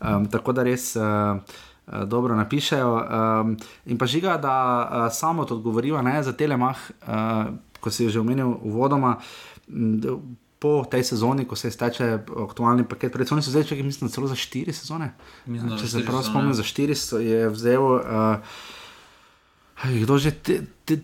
[0.00, 0.96] Um, tako da res.
[0.96, 1.42] Uh,
[2.06, 2.90] Dobro napišejo.
[2.94, 3.56] Um,
[3.90, 7.50] in pa žiga, da uh, samo to odgovorijo za telemah, uh,
[7.80, 9.18] ko si že omenil uvodoma.
[10.60, 14.36] Po tej sezoni, ko se izteče aktualni paket, predvsem so zdaj čekali, mislim, celo za
[14.36, 15.14] štiri sezone.
[15.48, 18.58] Mislim, Če se prav spomnim, za štiri je vzel, uh,
[20.02, 21.00] kdo že te, te,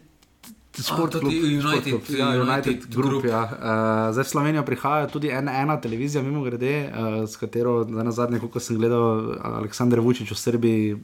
[0.82, 3.10] Sport klub, United, sport klub, ja, United, United Group.
[3.10, 3.24] Group.
[3.24, 3.42] Ja.
[3.42, 8.12] Uh, zdaj v Slovenijo prihaja tudi ena, ena televizija, mimo grede, uh, s katero na
[8.12, 10.96] zadnje, ko sem gledal, Aleksandr Vučić v Srbiji,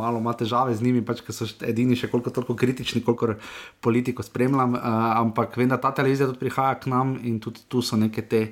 [0.00, 3.36] malo ima težave z njimi, pač, ker so edini še koliko toliko kritični, koliko
[3.84, 4.78] politiko spremljam.
[4.78, 4.84] Uh,
[5.20, 8.48] ampak vem, da ta televizija tudi prihaja k nam in tudi tu so neke te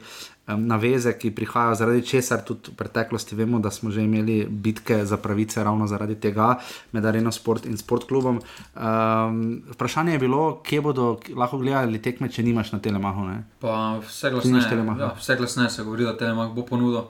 [0.49, 5.05] um, naveze, ki prihajajo zaradi česar tudi v preteklosti vemo, da smo že imeli bitke
[5.07, 6.59] za pravice ravno zaradi tega
[6.92, 8.40] med Areno Sport in Sportklubom.
[8.40, 13.28] Um, vprašanje je bilo, kje bodo lahko gledali tekme, če nimaš na telemahu.
[13.28, 13.42] Ne?
[13.61, 17.09] Pa vse glasneje, ja, vse glasneje se govori, da Telemach bo ponudil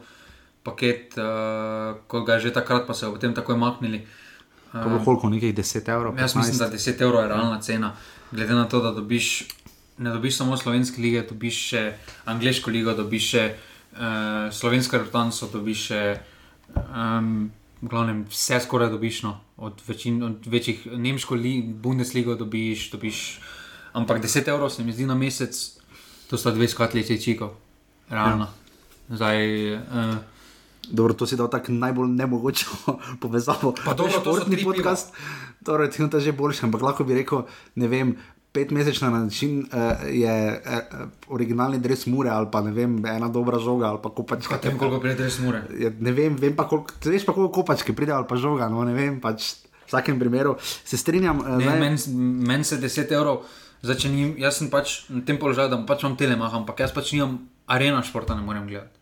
[0.62, 4.04] paket, uh, ko ga je že takrat, pa se je potem takoj maknili.
[4.72, 6.18] To bo koliko, nekaj 10 evrov.
[6.18, 6.36] Jaz 15?
[6.36, 7.92] mislim, da 10 evrov je realna cena,
[8.32, 9.48] glede na to, da dobiš,
[9.98, 11.82] ne dobiš samo slovenske lige, dobiš še
[12.30, 16.02] angliško ligo, dobiš še uh, slovensko reprezentanco, dobiš še
[16.74, 17.50] um,
[17.82, 23.26] glavnem, vse skoraj dobiš, no, od, večin, od večjih nemško li, Bundesligo dobiš, dobiš,
[23.98, 25.58] ampak 10 evrov se mi zdi na mesec,
[26.30, 27.54] to sta dve skvatlice čikov,
[28.10, 28.50] realno.
[28.50, 29.16] Ja.
[29.16, 29.46] Zdaj,
[29.76, 30.18] uh,
[30.88, 32.66] Dobro, to si dal tako najbolj nemogoče
[33.22, 33.74] povezavo.
[33.84, 35.12] Pa dobro, to so športni podcast,
[35.64, 37.44] torej ti je to že boljši, ampak lahko bi rekel,
[37.76, 38.16] ne vem.
[38.52, 43.86] Petmesečna način uh, je uh, originalni dres mure ali pa ne vem, ena dobra žoga
[43.92, 44.58] ali pa kopačka.
[44.58, 45.62] tem, koliko pride res mure.
[45.78, 48.84] Ja, ne vem, vem pa koliko, veš pa koliko kopačke pride ali pa žoga, no
[48.84, 51.40] ne vem, pač v vsakem primeru se strinjam.
[51.44, 52.00] Uh, Ne, Meni
[52.48, 53.44] men se 10 evrov,
[53.82, 56.92] zdaj, če nim, jaz sem pač na tem položaju, da pač imam telemah, ampak jaz
[56.92, 58.97] pač nimam arena športa, ne morem gledati.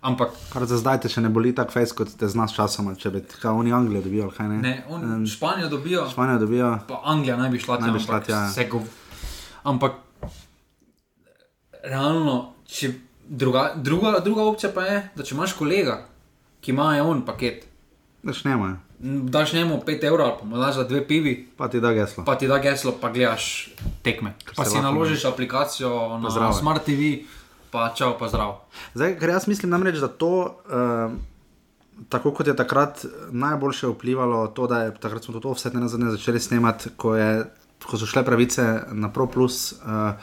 [0.00, 3.10] Ampak Kar za zdaj te še ne boli tako fejs, kot te znaš časoma, če
[3.12, 4.60] bi kaj oni Anglijo dobijo, ne.
[4.64, 6.70] ne, on, Španijo dobijo, Španijo dobijo.
[6.88, 8.68] pa Anglija naj bi šla tja, Naj bi šla ampak tja, ja.
[8.70, 8.86] gov...
[9.64, 9.92] Ampak
[11.84, 12.94] realno, če
[13.28, 16.00] druga, druga, druga opcija pa je, da če imaš kolega,
[16.64, 17.66] ki ima on paket,
[18.22, 21.68] Daš nema, m, daš njemu 5 evrov ali pa mu daš za dve pivi, pa
[21.68, 22.24] ti da geslo.
[22.24, 23.70] pa ti da geslo, pa gledaš
[24.02, 24.34] tekme.
[24.56, 26.52] Pa se si lahko naložiš aplikacijo na zdravo.
[26.52, 27.24] Smart TV,
[27.70, 28.56] pa čau, pa zdrav.
[28.94, 30.32] Zdaj, ker jaz mislim namreč, da to,
[30.66, 31.14] uh,
[32.08, 36.14] tako kot je takrat najboljše vplivalo, to, da je takrat smo to vse ne nazadnje
[36.16, 37.44] začeli snemati, ko, je,
[37.86, 39.72] ko so šle pravice na ProPlus.
[39.72, 40.14] Uh,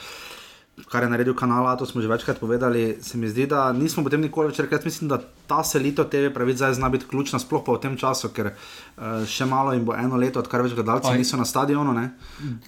[0.86, 2.98] Kar je naredil kanal, A, to smo že večkrat povedali.
[3.02, 4.80] Se mi zdi, da nismo potem nikoli več rekli.
[4.86, 5.18] Mislim, da
[5.48, 9.26] ta selitev TV pravic zdaj zna biti ključna, sploh pa v tem času, ker uh,
[9.26, 11.96] še malo jim bo eno leto, odkar več gledalcev niso na stadionu.
[11.98, 12.06] ne.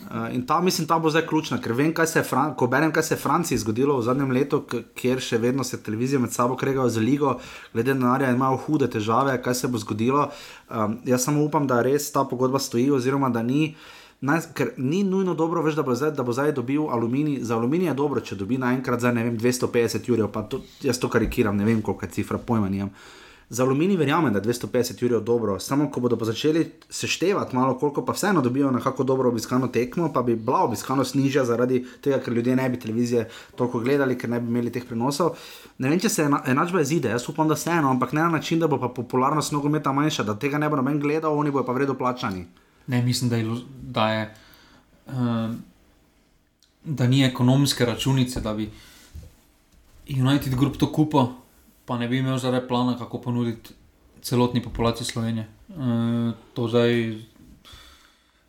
[0.09, 2.67] Uh, in ta, mislim, ta bo zdaj ključna, ker vem, kaj se je, Fran ko
[2.67, 4.63] berem, kaj se je v Franciji zgodilo v zadnjem letu,
[4.97, 7.37] kjer še vedno se televizije med sabo kregajo za ligo,
[7.73, 10.31] glede na denarja imajo hude težave, kaj se bo zgodilo.
[10.69, 13.75] Um, jaz samo upam, da res ta pogodba stoji, oziroma da ni.
[14.21, 17.37] Naj, ker ni nujno dobro, veš, da, bo zdaj, da bo zdaj dobil aluminij.
[17.47, 20.99] Za aluminij je dobro, če dobi naenkrat za ne vem, 250 jurjev, pa to, jaz
[20.99, 22.91] to karikiram, ne vem, koliko je cifra, pojma nimam.
[23.49, 27.77] Za aluminij verjamem, da je 250 jurjev dobro, samo ko bodo pa začeli seštevati malo,
[27.79, 31.85] koliko pa vseeno dobijo na kako dobro obiskano tekmo, pa bi bila obiskanost nižja zaradi
[32.01, 35.31] tega, ker ljudje ne bi televizije toliko gledali, ker ne bi imeli teh prenosov.
[35.77, 38.29] Ne vem, če se ena- enačba izide, jaz upam, da se eno, ampak ne na
[38.29, 41.63] način, da bo pa popularnost nogometa manjša, da tega ne bo noben gledal, oni bojo
[41.65, 42.45] pa vredno plačani.
[42.89, 43.45] Ne, mislim, da je,
[43.81, 44.35] da, je
[45.07, 45.57] um,
[46.83, 48.69] da ni ekonomske računice, da bi
[50.09, 51.27] United Group to kupil,
[51.85, 53.73] pa ne bi imel zdaj plana, kako ponuditi
[54.21, 55.47] celotni populaciji Slovenije.
[55.69, 57.17] Uh, to zdaj,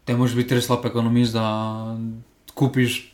[0.04, 1.44] te moraš biti res slab ekonomist, da
[2.54, 3.10] kupiš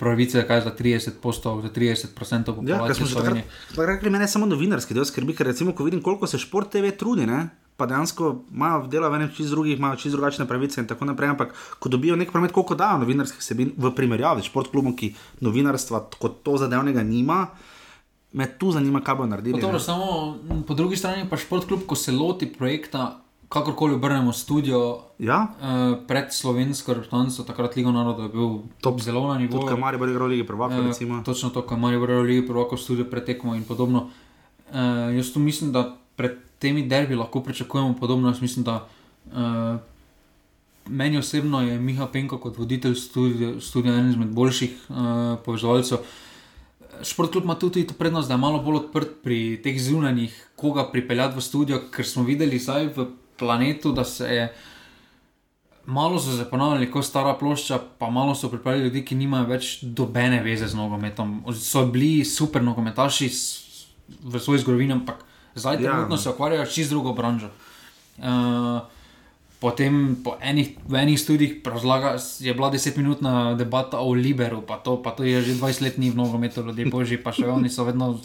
[0.00, 3.88] pravice kaj za 30 postov, za 30 procentov Ja, ker populacije smo že takrat, takrat
[3.88, 7.28] rekli, mene samo novinarski del skrbi, ker recimo, ko vidim, koliko se šport TV trudi,
[7.28, 7.48] ne,
[7.80, 11.30] pa dejansko imajo dela v enem čist drugih, imajo čist drugačne pravice in tako naprej,
[11.30, 16.12] ampak ko dobijo nek promet, koliko dajo novinarskih sebin v primerjavi s športklubom, ki novinarstva
[16.14, 17.46] kot to zadevnega nima,
[18.32, 19.24] me tu zanima, kaj bo
[19.58, 20.06] Dobro, samo
[20.44, 23.18] m, po drugi strani pa šport kljub, ko se loti projekta,
[23.48, 28.48] kakorkoli obrnemo studio, Ja, Uh, pred slovensko reprezentanco, takrat Liga narodov je bil
[28.80, 29.00] Top.
[29.00, 29.66] zelo na nivoju.
[29.98, 31.20] bo igral v Ligi prvaka, Eh, recimo.
[31.20, 34.08] točno to, kar imajo v Ligi prvako studio pretekmo in podobno.
[34.70, 34.76] Uh,
[35.12, 35.82] jaz tu mislim, da
[36.16, 38.28] pred temi derbi lahko pričakujemo podobno.
[38.28, 38.88] Jaz mislim, da
[39.32, 39.80] uh,
[40.86, 44.96] meni osebno je Miha Penko kot voditelj studia, studia eden izmed boljših uh,
[45.44, 45.98] povezovalcev.
[47.02, 50.90] Šport klub ima tudi to prednost, da je malo bolj odprt pri teh zunanjih, koga
[50.92, 53.06] pripeljati v studio, ker smo videli zdaj v
[53.38, 54.52] planetu, da se je
[55.86, 59.78] malo so se ponavljali kot stara plošča, pa malo so pripeljali ljudi, ki nimajo več
[59.82, 61.40] dobene veze z nogometom.
[61.56, 63.30] So bili super nogometaši
[64.22, 65.24] v svoji zgodovini, ampak
[65.60, 66.22] zdaj Ja, trenutno no.
[66.22, 67.52] se ukvarjajo s čisto drugo branžo.
[68.18, 68.80] Uh,
[69.60, 74.96] Potem po enih, v enih študijih razlaga, je bila desetminutna debata o Liberu, pa to,
[75.04, 77.84] pa to je že 20 let ni v nogometu, ljudje božji, pa še oni so
[77.84, 78.16] vedno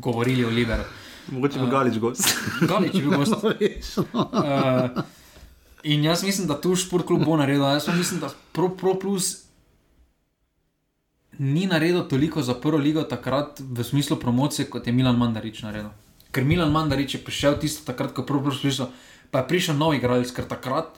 [0.00, 0.88] govorili o Liberu.
[1.36, 2.24] Mogoče bi Galič gost.
[2.64, 3.36] Galič bil gost.
[4.16, 5.04] Uh,
[5.84, 7.62] in jaz mislim, da tu šport klub bo naredil.
[7.76, 9.44] Jaz pa mislim, da Pro, Pro Plus
[11.38, 15.92] ni naredil toliko za prvo ligo takrat v smislu promocije, kot je Milan Mandarič naredil.
[16.30, 18.90] Ker Milan Mandarič je prišel tisto takrat, ko je Pro Plus prišel,
[19.34, 20.94] pa je prišel nov igralec, ker takrat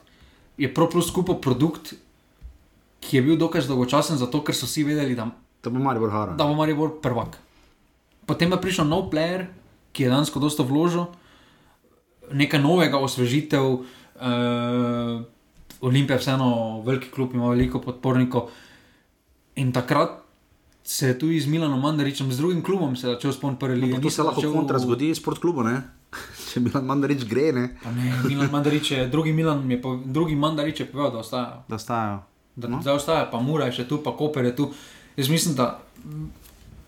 [0.57, 1.97] je Plus skupil produkt,
[3.01, 5.31] ki je bil dokaj dolgočasen, zato ker so vsi vedeli, da,
[5.63, 6.33] To bo Maribor Hara.
[6.35, 7.39] da bo Maribor prvak.
[8.25, 9.47] Potem je prišel nov player,
[9.91, 11.07] ki je danes dosta vložil,
[12.31, 13.83] nekaj novega, osvežitev.
[14.23, 15.23] Uh,
[15.83, 18.49] Olimpija je vseeno veliki klub, ima veliko podpornikov.
[19.59, 20.22] In takrat
[20.83, 23.93] se je tu z Milanom Mandaričem, z drugim klubom, se je začel spomniti prve lige.
[23.93, 25.83] No, To se lahko začel- kontra zgodi s sportklubu, ne?
[26.45, 27.65] Če Milan Mandarič gre, ne?
[27.79, 31.63] Pa ne, Milan Mandarič je, drugi Milan je, po, drugi Mandarič je povedal, da ostaja.
[31.65, 32.19] Da ostajajo.
[32.53, 32.75] Da, No.
[32.75, 32.81] no.
[32.81, 34.69] Zdaj ostaja, pa Mura je še tu, pa Koper je tu.
[35.15, 35.81] Jaz mislim, da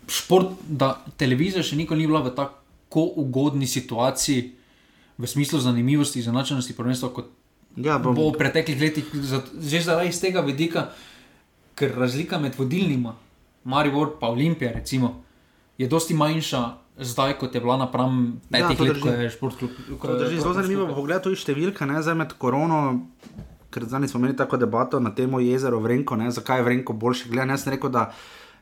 [0.08, 4.44] šport, da televizija še nikoli ni bila v tako ugodni situaciji,
[5.16, 7.32] v smislu zanimivosti, izenačenosti prvenstva, kot
[7.76, 9.10] Ja, bom, bo v preteklih letih,
[9.58, 10.92] že zaradi iz tega vidika,
[11.74, 13.16] ker razlika med vodilnima,
[13.66, 15.24] Maribor pa Olimpija, recimo,
[15.78, 16.64] je dosti manjša
[17.00, 19.72] zdaj, kot je bila napram Ja, petih to let, ko je šport klub.
[20.00, 23.08] ko je- drži, zelo je zanimivo bo pogledati tudi številke, ne, zdaj med korono,
[23.70, 27.30] ker zdaj smo imeli tako debato na temo jezero Vrenko, ne, zakaj je Vrenko boljše
[27.30, 27.54] gledano.
[27.54, 28.12] Jaz sem rekel, da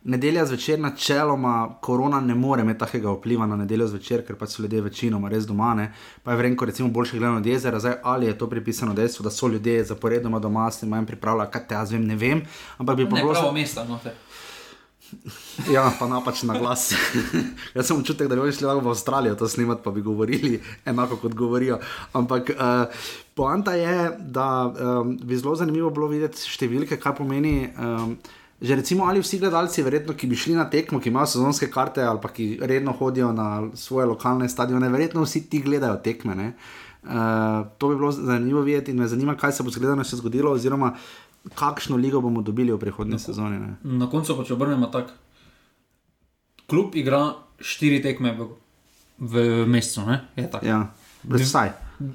[0.05, 4.61] nedelja zvečer načeloma korona ne more imeti takega vpliva na nedeljo zvečer, ker pač so
[4.61, 5.93] ljudje večinoma res doma, ne,
[6.23, 9.29] pa je Vrenko recimo boljše gledano od jezera, zdaj ali je to pripisano dejstvu, da
[9.29, 12.41] so ljudje zaporedoma doma, se manj pripravljajo, kaj te jaz vem, ne vem,
[12.77, 14.11] ampak bi pa bilo pravo mesto, no, te.
[15.71, 16.91] Ja, pa napačen na glas.
[17.75, 21.33] Jaz sem občutek, da bi šli v Avstralijo to snimati, pa bi govorili enako kot
[21.33, 21.79] govorijo.
[22.13, 22.85] Ampak uh,
[23.33, 27.57] poanta je, da um, bi zelo zanimivo bilo videti številke, kaj pomeni.
[27.77, 28.17] Um,
[28.63, 31.99] Že recimo, ali vsi gledalci, verjetno, ki bi šli na tekmo, ki imajo sezonske karte
[32.07, 36.35] ali pa ki redno hodijo na svoje lokalne stadione, verjetno vsi ti gledajo tekme.
[36.35, 36.53] ne.
[37.03, 40.53] Uh, to bi bilo zanimivo videti in me zanima, kaj se bo zgledano še zgodilo,
[40.55, 40.93] oziroma
[41.55, 43.59] kakšno ligo bomo dobili v prihodnji sezoni.
[43.59, 43.75] Ne.
[43.83, 45.15] Na koncu pa če obrnemo tako.
[46.69, 48.47] Klub igra štiri tekme v,
[49.19, 50.21] v mesecu, ne?
[50.39, 50.65] je tako.
[50.65, 50.79] Ja,
[51.27, 51.73] vsaj.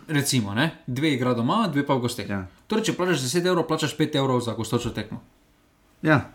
[0.08, 0.70] Recimo, ne?
[0.86, 2.28] dve igra doma, dve pa v gostih.
[2.28, 2.46] Ja.
[2.68, 5.20] Torej, če plačaš 10 evrov, plačaš 5 evrov za gostočo tekmo.
[6.02, 6.32] Ja.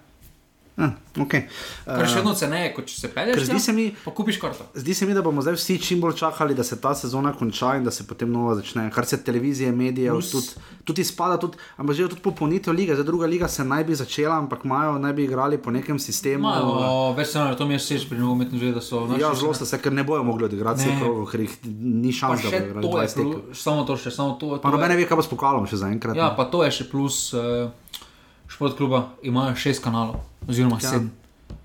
[0.75, 1.43] Ja, okay.
[1.85, 3.35] Kar še vedno ceneje, kot če se pelješ.
[3.35, 4.11] ker zdi se mi- Pa.
[4.75, 7.75] Zdi se mi, da bomo zdaj vsi čim bolj čakali, da se ta sezona konča
[7.77, 8.89] in da se potem nova začne.
[8.89, 10.49] Kar se televizije, medijev, tudi,
[10.83, 12.89] tudi spada, tudi, ampak že tudi popolnitev lige.
[12.91, 16.41] Zdaj druga liga se naj bi začela, ampak imajo, naj bi igrali po nekem sistemu.
[16.41, 16.73] Imajo
[17.13, 19.77] več scenarijev, to mi je všeč pri nogometni že, da so Ja, zelo sta se,
[19.77, 22.81] ker ne bojo mogli odigrati vseh krogov, ker jih ni Pa šans, da bodo igrali
[22.81, 23.31] je 20 tekem.
[23.43, 24.57] plus, samo to še, samo to.
[24.57, 26.15] Pa to noben je- ne ve, kaj bo s pokalom še zaenkrat.
[26.15, 26.35] Ja, ne.
[26.35, 27.69] pa to je še plus uh,
[28.53, 30.89] šport kluba, imajo šest kanalov, oziroma Ja.
[30.89, 31.11] sedem.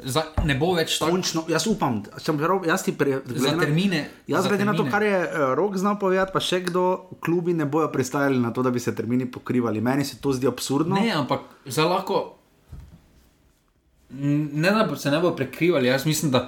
[0.01, 1.11] Zdaj, ne bo več tako.
[1.13, 4.05] Končno, jaz upam, če bom verjel, jaz ti pre, Za termine.
[4.27, 6.85] Jaz, za glede na to, kar je uh, rok znal povedati, pa še kdo,
[7.19, 9.81] klubi ne bojo pristajali na to, da bi se termini pokrivali.
[9.83, 10.95] Meni se to zdi absurdno.
[10.97, 12.21] Ne, ampak zdaj lahko.
[14.11, 15.89] Ne, da se ne bo prekrivali.
[15.89, 16.47] Jaz mislim, da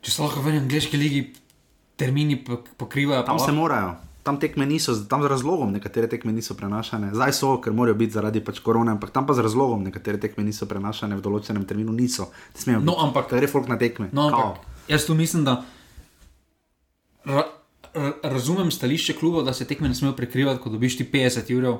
[0.00, 1.22] če se lahko v angliški ligi
[1.96, 3.94] termini pok- pokrivajo, pa Tam se lahko- morajo,
[4.26, 7.12] tam tekme niso, tam z razlogom nekatere tekme niso prenašane.
[7.12, 10.42] Zdaj so, ker morajo biti zaradi pač korone, ampak tam pa z razlogom nekatere tekme
[10.42, 11.94] niso prenašane v določenem terminu.
[11.94, 12.82] Niso, smejo.
[12.82, 14.10] No, ampak- gre folk na tekme.
[14.10, 14.42] No, Kao.
[14.52, 15.62] ampak jaz tu mislim, da
[17.24, 17.42] ra,
[17.94, 21.78] ra, razumem stališče kluba, da se tekme ne smejo prekrivati, ko dobiš ti 50 ur.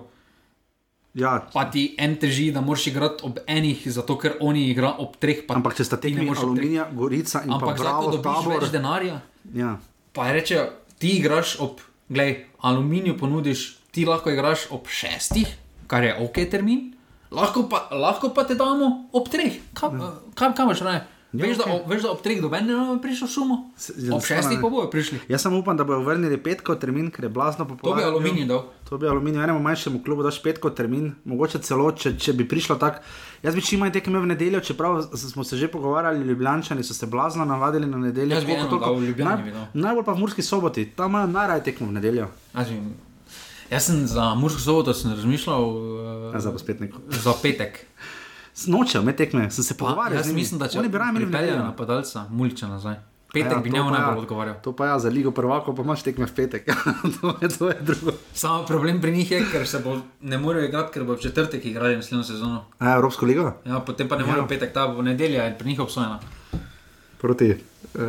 [1.15, 5.17] ja, Pa ti en teži, da moraš igrati ob enih, zato ker oni igrajo ob
[5.17, 5.47] treh.
[5.49, 6.43] Pa ampak če sta tekmi ob treh.
[6.43, 8.61] Aluminija, Gorica in Ampak pa zdaj, ko Bravo, dobiš tabor.
[8.61, 9.21] več denarja,
[9.55, 9.79] Ja.
[10.13, 10.67] pa reče,
[10.99, 16.93] ti igraš ob, gledaj, aluminiju ponudiš, ti lahko igraš ob šestih, kar je ok termin,
[17.31, 19.61] lahko pa, lahko pa te damo ob treh.
[19.75, 19.99] Kam,
[20.35, 21.05] kam, kam imaš raje?
[21.35, 21.75] Veš, da, okej.
[21.75, 24.87] ob- veš, da ob treh doben ne bo prišel šumo, Se- ob šestih pa bojo
[24.89, 25.19] prišli.
[25.29, 28.03] Jaz sem upam, da bodo vrnili petkov termin, ker je blazno To bi popularno.
[28.05, 28.63] aluminij dal.
[28.85, 32.77] To bi aluminij, enemu manjšemu klubu daš petkov termin, mogoče celo, če, če bi prišlo
[32.77, 33.03] tako.
[33.43, 36.95] Jaz bi čim manj tekem imel v nedeljo, čeprav smo se že pogovarjali, ljubljančani so
[36.95, 38.33] se blazno navadili na nedeljo.
[38.33, 38.87] Jaz bi eno toliko.
[38.87, 39.67] dal v Ljubljani Naj-.
[39.75, 42.29] Najbolj pa v Murski soboti, tam imajo najraje tekmo v nedeljo.
[43.69, 46.53] Jaz, sem za Mursko soboto razmišljal uh, Ja, za
[47.11, 47.87] za petek.
[48.67, 50.17] Nočejo me tekme, sem se pogovarjal.
[50.17, 51.59] jaz mislim, da če Oni bi raje imeli nedeljo.
[51.59, 52.95] napadalca, Mulča nazaj.
[53.33, 54.01] Petek Ja, bi njemu pa ja.
[54.01, 54.57] najbolj odgovarjal.
[54.63, 56.65] To pa ja, za ligo prvako pa imaš tekme v petek.
[57.17, 58.13] to, je, to je drugo.
[58.33, 61.65] Samo problem pri njih je, ker se bo, ne morejo igrati, ker bo v četrtek
[61.65, 62.65] igrali naslednjo sezono.
[62.79, 63.53] A, Evropsko ligo?
[63.65, 64.27] Ja, potem pa ne Ja.
[64.27, 66.21] morejo petek, ta bo nedelja in pri njih obsojena.
[67.19, 68.01] Proti uh,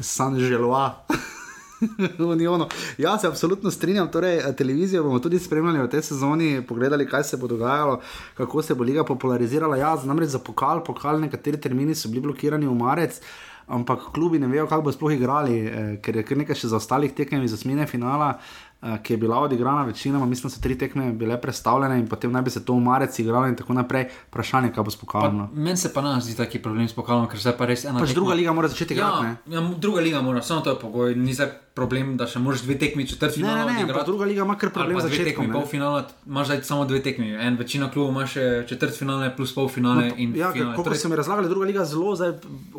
[0.00, 0.94] San Želoa.
[2.18, 2.66] Unionu.
[2.98, 4.10] Ja, se absolutno strinjam.
[4.10, 8.00] Torej, eh, televizijo bomo tudi spremljali v tej sezoni, pogledali, kaj se bo dogajalo,
[8.34, 9.76] kako se bo liga popularizirala.
[9.76, 13.20] Ja, namreč za pokal, pokal, nekateri termini so bili blokirani v marec.
[13.66, 16.76] Ampak klubi ne vejo, kako bo sploh igrali, eh, ker je kar nekaj še za
[16.76, 18.38] ostalih tekem iz osmine finala.
[18.86, 22.32] Eh, ki je bila odigrana, večinoma, mislim, da so tri tekme bile predstavljene in potem
[22.32, 24.04] naj bi se to v marec igralo in tako naprej.
[24.28, 25.48] Vprašanje, kaj bo s pokalom.
[25.54, 27.98] Meni se pa ne zdi taki problem s pokalom, ker se pa res ena.
[27.98, 29.24] Pač druga liga mora začeti igrati.
[29.24, 31.14] Ja, ja, druga liga mora, samo to je pogoj.
[31.16, 33.64] Ni zdaj problem, da še moraš dve tekmi četrt finala.
[33.64, 35.40] Ne, ne, ne, druga liga ima kar problem za začetek.
[35.52, 37.32] Pol finala imaš zdaj samo dve tekmi.
[37.34, 40.12] En večina klubov ima še četrt finale plus pol finale.
[40.14, 41.00] No, ja, kot torej...
[41.02, 42.36] so mi razlagali, druga liga zelo zdaj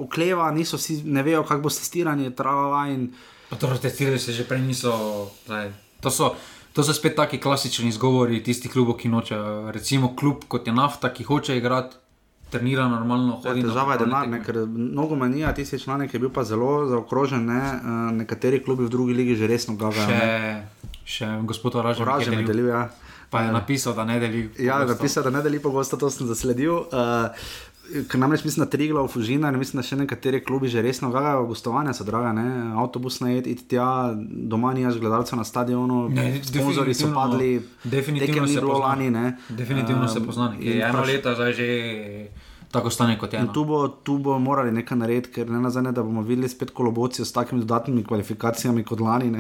[0.08, 3.10] okleva, niso vsi, ne vejo, kako bo testiranje, trava in.
[3.52, 4.96] Pa to testiranje se že prej niso.
[5.46, 5.70] Zdaj,
[6.02, 6.36] to so.
[6.78, 9.72] To so spet taki klasični izgovori tistih klubov, ki nočejo.
[9.74, 11.98] Recimo klub kot je nafta, ki hoče igrati,
[12.50, 13.40] trenira normalno.
[13.44, 17.46] Težava je denar, ne, ker mnogo manjija, tisti članek je bil pa zelo zaokrožen.
[17.46, 20.06] Ne, uh, nekateri klubi v drugi ligi že resno gavajo.
[20.06, 22.70] Še, še gospod Oražen, Oražen je delil.
[22.72, 22.88] Ja.
[23.30, 24.46] Pa je napisal, da ne deli.
[24.64, 26.86] Ja, napisal, da ne deli pogosto, to sem zasledil.
[26.88, 27.28] Uh,
[28.10, 31.10] ker namreč mislim, da Trigla v Fužina, ne mislim, da še nekateri klubi že resno
[31.14, 32.48] gagajo, gostovanja so draga, ne?
[32.82, 36.08] avtobus na jed, iti tja, doma nijaš gledalcev na stadionu,
[36.44, 39.12] sponzorji so padli, definitivno se bilo lani.
[39.50, 41.72] Definitivno um, se pozna, je eno leto zdaj že.
[42.72, 43.42] Tako stane kot je.
[43.54, 47.26] Tu bo, tu bo morali nekaj narediti, ker ne nazadnje, da bomo videli spet kolobocijo
[47.26, 49.32] s takimi dodatnimi kvalifikacijami kot lani.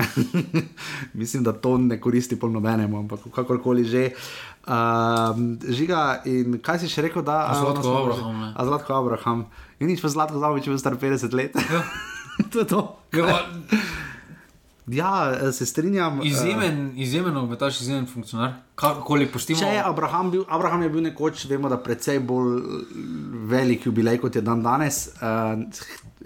[1.21, 4.09] Mislim, da to ne koristi polnobenemu, ampak kakorkoli že.
[4.67, 5.31] Uh,
[5.71, 8.41] žiga, in kaj si še rekel, da je Zlatko Abraham?
[8.51, 9.45] A Zlatko Abraham.
[9.79, 11.55] In nič pa Zlatko Zavič, če bo star 50 let.
[11.55, 11.81] Ja.
[12.51, 12.81] to je to.
[13.15, 13.47] Ja,
[14.91, 16.19] ja, se strinjam.
[16.27, 18.59] Izjemen, uh, izjemen, obetaš izjemen funkcionar.
[18.75, 22.59] Če je Abraham bil, Abraham je bil nekoč, vemo, da precej bolj
[23.47, 25.55] velik jubilej kot je dan danes, uh,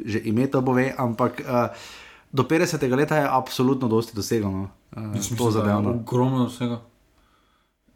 [0.02, 1.90] že ime to bove, ampak uh,
[2.34, 2.90] do 50.
[2.90, 4.50] leta je absolutno dosti dosegel.
[4.50, 4.70] No.
[4.98, 6.02] Uh, to zadevno.
[6.02, 6.82] Ogromno dosegel.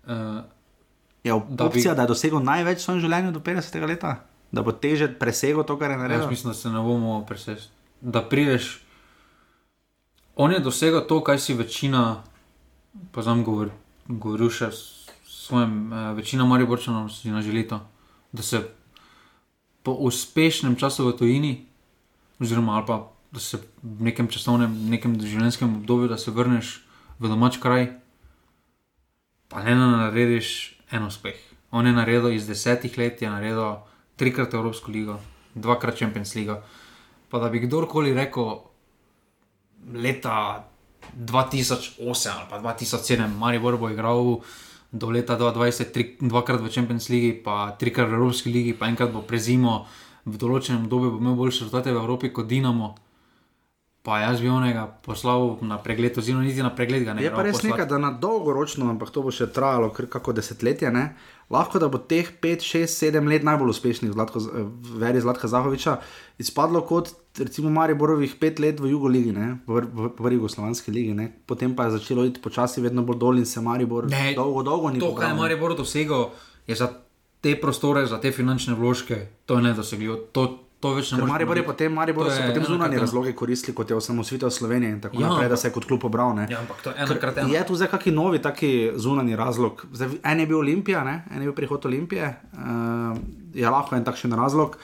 [0.06, 0.44] Uh,
[1.24, 1.96] je opcija, bi...
[1.96, 4.04] da je dosegel največ v svojem življenju do 50 let,
[4.52, 6.28] da bo teže presegel to, kar je naredil.
[6.28, 7.72] Jaz mislim, da se ne bomo presesti.
[8.02, 8.86] Da prideš.
[10.36, 12.22] On je dosegel to, kar si večina,
[13.12, 13.74] pa znam govor,
[14.08, 17.82] govoril še s svojim, uh, večina Mariborčanov si na želito,
[18.32, 18.62] da se
[19.84, 21.54] po uspešnem času v tujini,
[22.42, 23.02] oziroma pa,
[23.32, 26.82] da se v nekem časovnem, nekem življenjskem obdobju, da se vrneš
[27.20, 27.94] v domač kraj
[29.50, 31.36] pa ne narediš en uspeh.
[31.72, 33.82] On je naredil iz desetih let, je naredil
[34.16, 35.20] trikrat Evropsko ligo,
[35.56, 36.56] dvakrat Champions League.
[37.30, 38.62] Pa da bi kdorkoli rekel,
[39.94, 40.68] leta
[41.18, 44.40] 2008 ali pa 2007, Maribor bo igral
[44.92, 49.12] do leta 2020, tri, dvakrat v Champions League, pa trikrat v Evropski ligi, pa enkrat
[49.12, 49.86] bo prezimo
[50.26, 52.96] v določenem obdobju, bo imel boljše rezultate v Evropi kot Dinamo
[54.06, 57.08] pa jaz bi onega poslal na pregled, oziroma niti na pregled.
[57.20, 60.92] Je pa res nekaj, da na dolgoročno, ampak to bo še trajalo kar kako desetletje.
[60.94, 61.08] Ne?
[61.50, 65.98] Lahko da bo teh 5, 6, 7 let najbolj uspešnih v veri Zlatka Zahoviča
[66.42, 71.30] izpadlo kot recimo Mariborovih 5 let v Jugoligi, v, v, v Jugoslovanski ligi, ne?
[71.46, 74.94] potem pa je začelo iti počasi vedno bolj dol in se Maribor ne, dolgo, dolgo
[74.94, 75.02] ni.
[75.02, 76.30] To, kar je Maribor dosegel,
[76.68, 76.90] je za
[77.42, 81.32] te prostore, za te finančne vložke, to je nedosegljivo to več ne more.
[81.32, 85.22] Maribor je potem, Maribor so potem zunanje razloge koristili kot je osamosvitev Slovenije in tako
[85.22, 86.36] ja, naprej, da se je kot klub obral.
[86.50, 87.54] Ja, ampak to je enkrat eno.
[87.54, 89.86] Je tu zdaj kakšen novi taki zunanji razlog?
[89.94, 91.24] Zdaj, en je bil Olimpija, ne?
[91.32, 93.18] en je bil prihod Olimpije, uh,
[93.54, 94.78] je lahko en takšen razlog.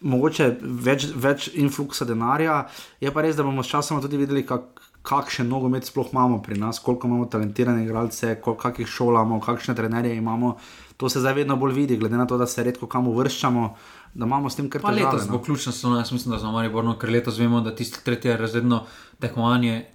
[0.00, 2.66] Mogoče več, več influksa denarja,
[3.00, 4.78] je pa res, da bomo s časom tudi videli, kak,
[5.08, 10.16] kakšen nogomet sploh imamo pri nas, koliko imamo talentirane igralce, kakšnih šol imamo, kakšne trenerje
[10.16, 10.56] imamo.
[10.98, 13.68] To se zdaj vedno bolj vidi, glede na to, da se redko kam uvrščamo.
[14.14, 15.04] Da imamo s tem kar nekaj.
[15.04, 15.42] Letos bo no.
[15.42, 18.84] ključno, no, jaz mislim, da za Marijo Borno, ker letos vemo, da tisto tretje razredno
[19.18, 19.86] tekmovanje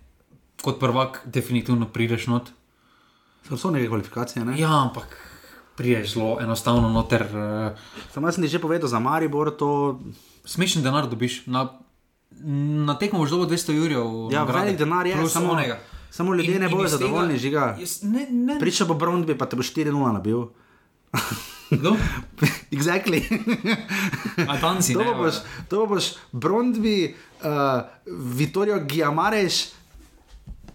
[0.62, 2.50] kot prvak definitivno prideš not.
[3.50, 4.60] To so neke kvalifikacije, ne?
[4.60, 5.18] Ja, ampak
[5.76, 7.22] prideš zelo enostavno noter.
[7.22, 7.78] Uh,
[8.14, 10.00] Sam sem ti že povedal za Maribor, to.
[10.46, 11.46] Smešen denar dobiš.
[11.46, 11.70] Na,
[12.86, 14.32] na tekmo boš dobil 200 jurjev.
[14.32, 15.80] Ja, velik denar je, samo onega.
[16.12, 17.78] Samo ljudje in, ne bodo zadovoljni, žiga.
[18.60, 20.46] Priča bo Brondby, pa te bo 4-0 nabil.
[21.80, 21.98] Kdo?
[22.76, 23.24] exactly.
[24.48, 27.14] Atansi, to, boš, to boš Brondby,
[27.44, 29.74] uh, Vittorio Giamareš,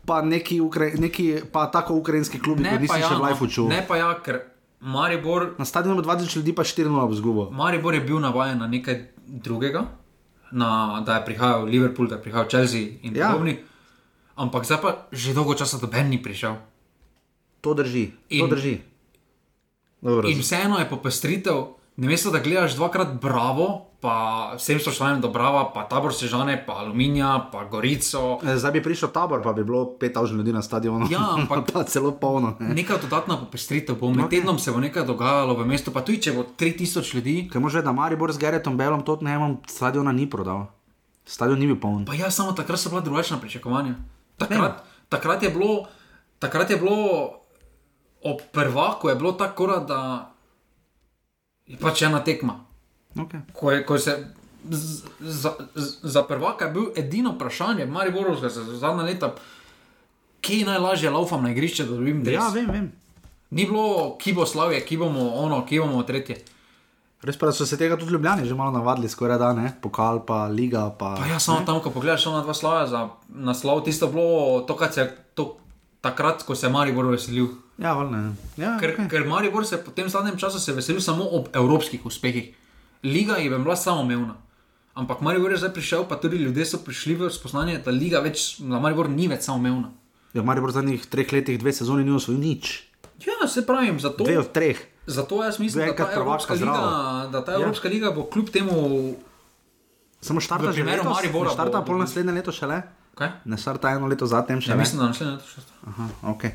[0.06, 3.24] pa neki, ukra neki pa tako ukrajinski klub, ki nisi še v no.
[3.28, 3.68] Life učil.
[3.68, 4.40] Ne pa ja, ker
[4.80, 5.54] Maribor.
[5.58, 7.48] Na stadionu bo 20 ljudi, pa 4-0 bo zgubo.
[7.50, 9.84] Maribor je bil navaden na nekaj drugega,
[10.50, 13.32] na, da je prihajal Liverpool, da je prihajal Chelsea in ja.
[13.32, 13.58] podobni.
[14.38, 16.56] Ampak zdaj pa že dolgo časa do Ben ni prišel.
[17.60, 18.14] To drži.
[18.30, 18.78] In, to drži.
[20.00, 24.14] Dobro, in vseeno je popestritev, Namesto da gledaš dvakrat Bravo, pa
[24.54, 28.38] vsem spoštovanjem do Brava, pa tabor Sežane, pa Aluminija, pa Gorico.
[28.38, 31.08] Eh, Zdaj bi prišel tabor, pa bi bilo 5000 ljudi na stadionu.
[31.10, 32.54] Ja, ampak- pa celo polno.
[32.60, 32.68] Ne?
[32.68, 36.32] Neka dodatna popestritev bo, med tednom se bo nekaj dogajalo v mestu, pa tudi če
[36.32, 37.48] bo 3000 ljudi.
[37.52, 40.66] Ker može, da Maribor z Geretom Belom Tottenhamom stadiona ni prodal.
[41.26, 42.06] Stadion ni bil poln.
[42.06, 43.98] Pa ja, samo takrat so bila drugačna pričakovanja.
[44.36, 45.88] Takrat, takrat, je, bilo,
[46.38, 47.34] takrat je bilo
[48.24, 50.30] ob prvaku, je bilo tako, da
[51.66, 52.60] je pač ena tekma.
[53.16, 53.40] Okay.
[53.52, 54.16] Ko je, ko je se,
[54.70, 59.34] z, za, z, za prvaka je bil edino vprašanje, Mariborovska za zadnja leta,
[60.40, 62.34] kje je najlažje laufam na igrišče, da dobim dres.
[62.34, 62.92] Ja, vem, vem.
[63.50, 66.36] Ni bilo, ki bo slavje, ki bomo ono, ki bomo tretje.
[67.22, 70.46] Res pa so se tega tudi ljubljani že malo navadili, skoraj da ne, pokal pa
[70.46, 70.90] liga.
[70.98, 74.76] Pa, Pa ja, samo tam, ko pogledaš ona dva slava za naslov, tisto bilo to,
[74.76, 75.56] kar se je to,
[76.00, 77.48] takrat, ko se je Maribor veselil.
[77.76, 78.34] Ja, ne.
[78.56, 79.08] Ja, Ker, okay.
[79.08, 82.54] ker Maribor se po tem zadnjem času se veselil samo ob evropskih uspehih.
[83.02, 84.34] Liga je bila samoumevna.
[84.94, 88.58] Ampak Maribor je zdaj prišel, pa tudi ljudje so prišli v spoznanje, da liga več,
[88.58, 89.92] da Maribor ni več samoumevna.
[90.32, 92.82] ja, Maribor v zadnjih treh letih, dve sezoni ni osvojil nič.
[93.20, 94.78] Ja, se pravim, zato, Dve od treh.
[95.06, 96.82] zato jaz mislim, je da ta, Evropska pa liga,
[97.30, 97.58] da ta Ja.
[97.58, 99.14] Evropska liga bo kljub temu.
[100.20, 102.82] Samo štarta V že letos, ne štarta bo- pol naslednje leto šele.
[103.18, 103.30] Kaj?
[103.44, 104.84] Ne štarta eno leto zatem še Ja, ne.
[104.84, 105.64] mislim, da naslednje leto še.
[105.88, 106.52] Aha, okay.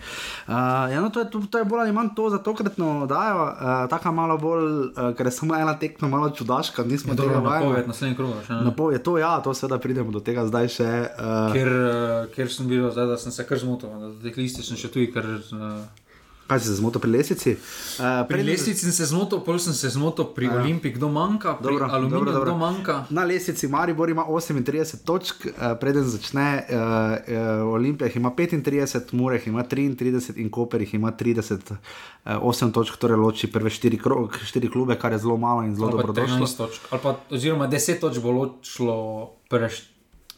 [0.47, 0.53] uh,
[0.93, 3.89] ja, no, to, je, to, to je bolj ali manj to za tokratno oddajo, uh,
[3.89, 7.87] tako malo bolj, uh, ker je samo ena tekma, malo čudaška, nismo Ja, Dobro, vajeni.
[7.87, 8.61] napoved še ne.
[8.69, 10.89] Napoved, to ja, to seveda pridemo do tega zdaj še.
[11.17, 14.63] Uh, Ker, eh, ker sem bil zdaj, da sem se kar zmotil, da teh listi
[14.63, 15.81] sem še tu, ker uh,
[16.53, 17.51] kaj si se zmotil pri lesici?
[17.51, 20.61] Uh, pri lestvici sem se zmotil, pol sem se zmotil pri ja.
[20.61, 22.49] Olimpii, kdo manjka, pri Dobro, Aluminiju, dobro, dobro.
[22.51, 22.95] kdo manjka.
[23.09, 26.77] Na lesici Maribor ima 38 točk, uh, preden začne, uh,
[27.65, 31.77] uh, Olimpija ima 35, Mureh ima 33 in Koper jih ima 30, uh,
[32.25, 35.87] 8 točk, torej loči prve 4, kro, 4 klube, kar je zelo malo in zelo
[35.87, 36.45] Ali pa dobrodošlo.
[36.45, 38.97] 13 točk, ali pa oziroma 10 točk bo ločilo
[39.49, 39.92] prve št-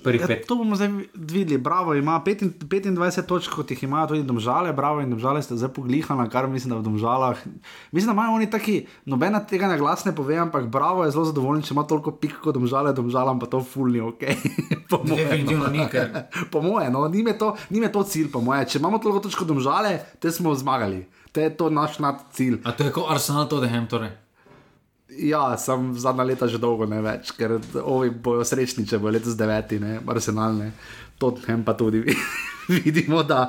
[0.05, 0.45] prvih Ja, pet.
[0.45, 1.57] to bomo zdaj videli.
[1.57, 5.73] Bravo ima 25 25 točk, kot jih imajo tudi domžale, bravo in domžale ste zdaj
[5.73, 7.41] poglihali, kar mislim, da v domžalah.
[7.91, 8.75] Mislim, da imajo oni taki,
[9.05, 12.37] nobena tega na glas ne pove, ampak bravo je zelo zadovoljen, če ima toliko pik
[12.43, 14.21] kot domžale, domžalam pa to fulni ok.
[14.89, 16.11] po moje, Definitivno ni, ker
[16.53, 18.65] po moje, no, ni me to, ni me to cilj, po moje.
[18.69, 21.05] Če imamo toliko točk kot domžale, te smo zmagali.
[21.33, 22.61] To je to naš nad cilj.
[22.63, 24.13] A to je kot Arsenal Tottenham, torej.
[25.15, 29.37] Ja, sem zadnja leta že dolgo ne več, ker ovi bojo srečni, če bo letos
[29.39, 30.71] deveti, ne, arsenalne.
[31.19, 32.03] Tottenham pa tudi
[32.83, 33.45] vidimo, da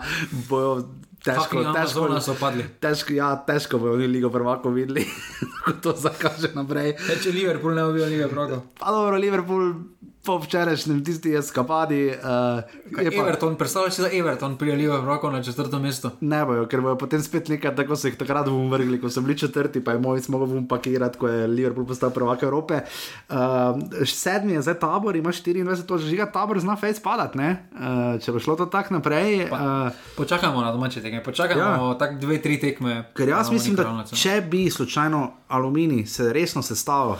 [0.49, 0.85] bojo
[1.27, 2.37] težko, težko, so
[2.81, 5.05] težko, ja, težko bojo oni ligo prvako videli,
[5.65, 6.95] ko to zakaže naprej.
[7.23, 8.61] Če Liverpool ne bi bil Lige Praga.
[8.79, 9.73] Pa dobro, Liverpool
[10.27, 12.07] po včerajšnjem tisti eskapadi.
[12.09, 16.11] Uh, je pa, Everton, predstavljaj si, da Everton prije Lige Praga na četrto mesto.
[16.21, 19.21] Ne bojo, ker bojo potem spet nekaj, tako so jih takrat bom vrgli, ko so
[19.21, 22.81] bili četrti, pa je moj smo bom pakirati, ko je Liverpool postal prvak Evrope.
[23.29, 23.37] Uh,
[24.05, 27.69] sedmi je zdaj tabor, ima 24 točk, žiga tabor zna fejs padati, ne?
[27.73, 29.45] Uh, če bo šlo to tako naprej.
[29.47, 31.95] Uh, Počakajmo na domače tekme, počakajmo Ja.
[31.99, 33.05] tako dve, tri tekme.
[33.17, 37.15] ker jaz mislim, da če bi slučajno aluminij se resno sestavil,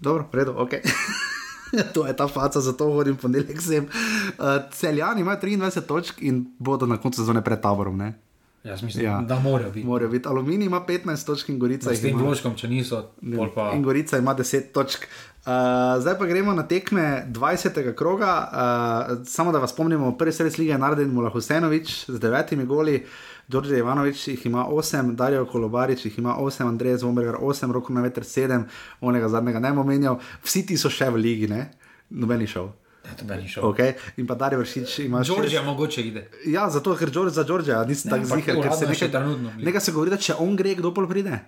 [0.00, 0.70] dobro, redo, ok.
[1.94, 3.84] to je ta faca, zato hodim ponedeljek sem.
[3.84, 7.96] Uh, celjani imajo 23 točk in bodo na koncu sezone pred taborom.
[7.96, 8.14] Ne?
[8.66, 9.10] Jaz mislim, Ja.
[9.12, 9.20] ja.
[9.20, 9.86] da morajo biti.
[9.86, 10.28] Morajo biti.
[10.28, 13.10] Aluminij ima 15 točk in Gorica S tem vložkom, če niso,
[13.54, 13.70] pa.
[13.74, 15.06] In Gorica ima 10 točk.
[15.46, 15.52] Uh,
[16.02, 17.94] zdaj pa gremo na tekme 20.
[17.94, 18.48] kroga.
[18.50, 23.04] Uh, samo da vas spomnimo, prvi sredi lige je naredil Mula Husenovič z devetimi goli,
[23.48, 28.02] Đorđe Ivanovič jih ima 8, Darijo Kolobarič jih ima 8, Andrej Zvomberger 8, Roko na
[28.02, 28.64] veter 7,
[29.00, 30.18] onega zadnjega ne bom omenjal.
[30.42, 31.68] Vsi ti so še v ligi, ne?
[32.10, 32.72] Noben ni šel.
[33.28, 33.38] Ne.
[33.62, 33.94] Okay.
[34.16, 35.30] In pa Darijo Vršič ima še.
[35.30, 36.24] Georgija mogoče ide.
[36.50, 39.52] Ja, zato ker George za Georgija, nisem tako ziger, ker se uradno še nekaj, trenutno.
[39.68, 41.38] nekaj se govori, da če on gre, kdo pol pride.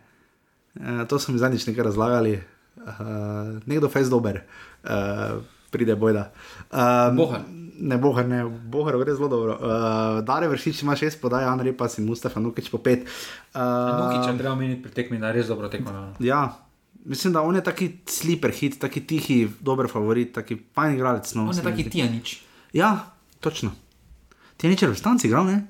[0.78, 2.36] Uh, to so mi zadnjič nekaj razlagali.
[2.78, 4.44] Uh, nekdo fejs dober,
[4.86, 5.42] uh,
[5.74, 6.28] pride bojda.
[6.70, 7.42] Uh, Bohar.
[7.78, 9.54] Ne, bohar, ne, bohar gre zelo dobro.
[9.54, 13.06] Uh, Dare vršič ima šest podaj, Andrej pa si Mustafa Nukič po pet.
[13.54, 13.60] Uh,
[14.02, 15.92] Nukiča treba omeniti pri tekmi, da je res dobro tekmo.
[15.94, 16.14] no.
[16.18, 16.58] ja,
[17.04, 21.34] mislim, da on je taki sleeper hit, taki tihi, dober favorit, taki fajn igralec.
[21.34, 21.90] No, On je taki zdi.
[21.90, 22.40] tijanič.
[22.72, 23.70] Ja, točno.
[24.56, 25.66] Ti je nič v stanci igral, ne?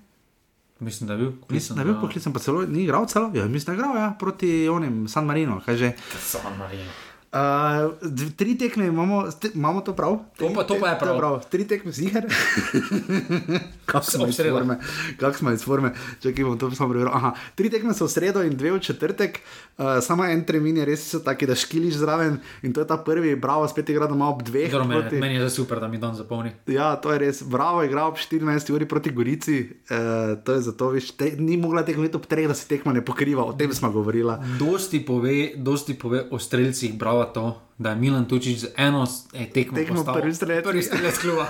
[0.80, 1.32] Mislim, da je bil.
[1.50, 3.30] Mislim, da je bil poklican, pa celo ni igral celo.
[3.34, 5.92] Ja, mislim, da je igral ja, proti onim San Marino, kaj že.
[6.22, 6.90] San Marino.
[7.30, 7.92] Uh,
[8.32, 10.18] tri tekme imamo, ste, imamo to prav?
[10.36, 11.44] To pa- to pa je To prav.
[11.44, 12.24] Tri tekme ziger.
[13.86, 14.78] Kako smo iz forme?
[15.16, 15.90] Kako smo iz forme?
[16.20, 17.14] Čakaj, bom to samo prebral.
[17.14, 19.40] Aha, tri tekme so v sredo in dve v četrtek.
[19.76, 22.96] Uh, samo en termin je res so taki, da škiliš zraven in to je ta
[22.98, 24.70] prvi, bravo, spet igra doma ob dveh.
[24.70, 26.52] Dobro, meni, proti- meni je za super, da mi dan zapolni.
[26.66, 27.42] Ja, to je res.
[27.42, 29.58] Bravo, igra ob 14 uri proti Gorici.
[29.84, 29.96] Uh,
[30.38, 33.44] to je zato, viš, te, ni mogla tekmovati ob treh, da se tekma ne pokriva.
[33.44, 34.32] O tem smo govorili.
[34.58, 39.46] Dosti pove, dosti pove o streljcih, bravo to, da je Milan Tučič z eno eh,
[39.50, 40.64] tekmo, Tekmo prvi strelec.
[40.64, 41.46] Prvi strelec kluba.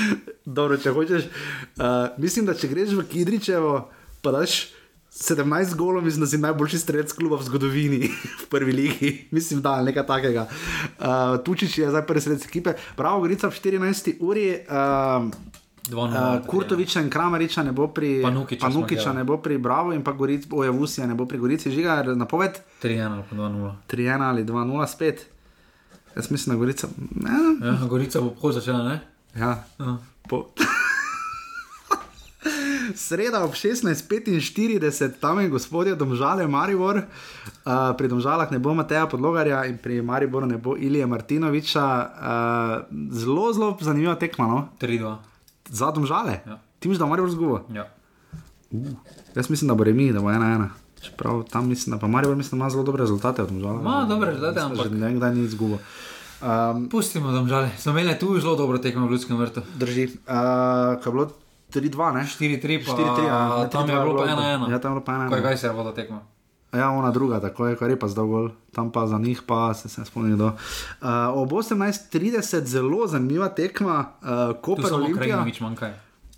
[0.58, 1.28] Dobro, če hočeš.
[1.76, 1.84] Uh,
[2.18, 3.90] mislim, da če greš v Kidričevo,
[4.22, 4.72] pa daš
[5.14, 8.10] 17 golov, mislim, da si najboljši strelec kluba v zgodovini,
[8.42, 9.12] v prvi ligi.
[9.30, 10.48] Mislim, da nekaj takega.
[10.98, 12.74] Uh, Tučič je zdaj prvi strelec ekipe.
[12.96, 14.50] Bravo, Gorica ob 14 uri.
[14.66, 15.30] Uh,
[15.90, 20.12] Uh, Kurtoviča in Krameriča ne bo pri Panukiča Panukiča ne bo pri Bravo in pa
[20.12, 22.50] Goric, Ojavusija ne bo pri Gorici, žiga napoved
[22.82, 23.72] 3-1 ali pa 2-0.
[23.88, 25.26] 3-1 ali 2-0 spet.
[26.16, 26.88] Jaz mislim, da Gorica.
[27.14, 27.30] Ne,
[27.66, 29.00] Ja, Gorica bo pohod začela, ne?
[29.34, 29.96] ja, Ja.
[30.28, 30.46] po...
[32.94, 37.02] Sreda ob 16:45, tam je gospodje Domžale Maribor, uh,
[37.98, 41.84] pri Domžalah ne bo Mateja Podlogarja in pri Mariboru ne bo Ilije Martinoviča.
[41.84, 44.68] Uh, zelo, zelo zanimiva tekma, no?
[44.80, 45.16] 3-2.
[45.68, 46.40] Za Domžale.
[46.44, 46.58] Ja.
[46.78, 47.60] Ti misliš, da bo Maribor zgubo?
[47.70, 47.88] Ja.
[49.34, 50.68] Jaz mislim, da bo remi, da bo ena ena.
[51.00, 53.80] Čeprav tam mislim, da pa Maribor mislim, da ima zelo dobre rezultate od Domžale.
[53.80, 55.78] Ima dobre rezultate, ampak- Že nekdaj ni izgubo.
[56.40, 57.70] Um, Pustimo domžale.
[57.78, 59.60] Smo imeli tu zelo dobro tekmo v Ljudskem vrtu.
[59.74, 60.04] drži.
[60.06, 60.12] Uh,
[61.02, 61.30] kaj bilo
[61.70, 62.22] 3-2, ne?
[62.22, 63.58] 4-3, pa 4-3, ja.
[63.58, 64.70] Ne, tam je 3-2 bilo pa bilo, 1-1.
[64.70, 65.30] Ja, tam je bilo pa 1-1.
[65.30, 66.22] Kaj, kaj se je vodo tekmo?
[66.72, 69.74] Ja, ona druga, tako je, kar je pa zdal gol, tam pa za njih pa
[69.74, 70.40] se, se ne spomnim.
[70.40, 70.52] Uh,
[71.32, 75.22] ob 18.30 zelo zanimiva tekma, uh, Koper samo Olimpija.
[75.22, 75.92] Krajinovič manjka.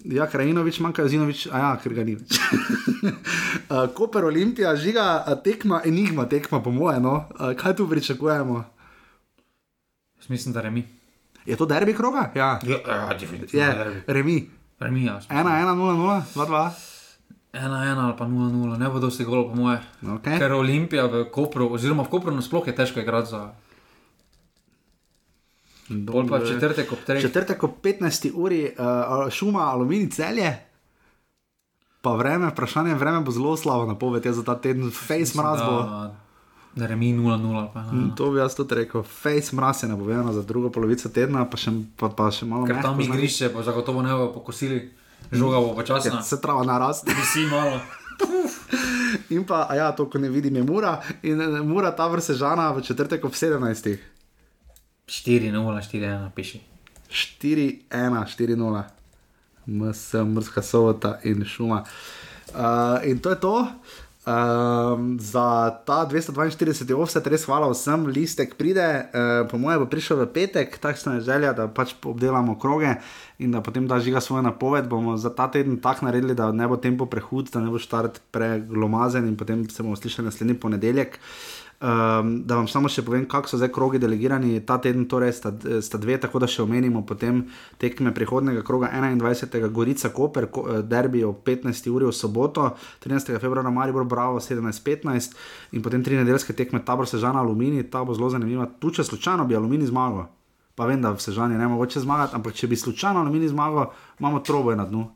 [0.05, 2.39] Ja, Krajinovič, manjka Zinovič, a ja, ker ga ni več.
[2.39, 7.25] uh, Koper Olimpija, žiga uh, tekma, enigma tekma, po mojem, no.
[7.35, 8.65] uh, kaj tu pričakujemo?
[10.21, 10.87] Jaz mislim, da remi.
[11.47, 12.31] Je to derbi kroga?
[12.35, 13.67] Ja, Ja, ja definitivno.
[13.67, 14.51] je, remi.
[14.81, 15.21] Remi, ja.
[15.29, 16.90] 1-1-0-0, 2-2.
[17.53, 19.81] 1-1 ali pa 0-0, ne bo dosti golo, po moje.
[20.03, 20.39] Okay.
[20.39, 23.51] Ker Olimpija v Kopru, oziroma v Kopru nasploh je težko igrati za.
[25.91, 27.21] Bolj pa četrtek ob 3.
[27.21, 28.31] Četrtek ob 15.
[28.35, 30.59] uri, uh, šuma, aluminij celje.
[32.01, 35.83] Pa vreme, vprašanje vreme bo zelo slabo napoved, je za ta teden, face mraz bo.
[36.75, 38.15] Da remi 0-0 ali pa 1-0.
[38.17, 41.75] To bi jaz tudi rekel, face mraz je napovedano za drugo polovico tedna, pa še,
[41.99, 44.87] pa, pa še malo Ker tam igrišče bo zagotovo ne bo pokosili,
[45.33, 46.21] žoga bo počasna.
[46.21, 47.15] Ja, se trava naraste.
[47.15, 47.81] Visi malo.
[49.31, 51.01] In pa, ja, to, ko ne vidim, je mura.
[51.23, 53.97] In eh, mura ta vrsta žana v četrtek ob 17.
[55.07, 56.61] 4-0, 4-1, piši.
[57.11, 58.83] 4-1, 4-0,
[59.67, 61.85] MS, mrska sobota in šuma.
[62.55, 63.67] Uh, in to je to.
[64.21, 70.21] Um, za ta 242 offset res hvala vsem, listek pride, uh, po mojem bo prišel
[70.21, 72.99] v petek, takšna je želja, da pač obdelamo kroge
[73.41, 74.93] in da potem da žiga svojo napoved.
[74.93, 78.21] Bomo za ta teden tako naredili, da ne bo tempo prehud, da ne bo štart
[78.29, 81.17] preglomazen in potem se bomo slišali naslednji ponedeljek.
[81.81, 84.59] Um, da vam samo še povem, kako so zdaj krogi delegirani.
[84.69, 85.49] Ta teden torej sta,
[85.81, 87.39] sta dve, tako da še omenimo potem
[87.81, 89.65] tekme prihodnega kroga 21.
[89.73, 91.89] Gorica Koper, ko, eh, derbi ob 15.
[91.89, 92.67] uri v soboto,
[93.01, 93.33] 13.
[93.41, 95.33] februarja Maribor Bravo 17.15
[95.73, 98.69] in potem tri nedeljske tekme Tabor Sežana Alumini, ta bo zelo zanimiva.
[98.77, 100.29] Tu če slučajno bi Alumini zmagal,
[100.77, 103.89] pa vem, da v Sežani ne mogoče zmagati, ampak če bi slučajno Alumini zmagal,
[104.21, 105.09] imamo troboje na dnu.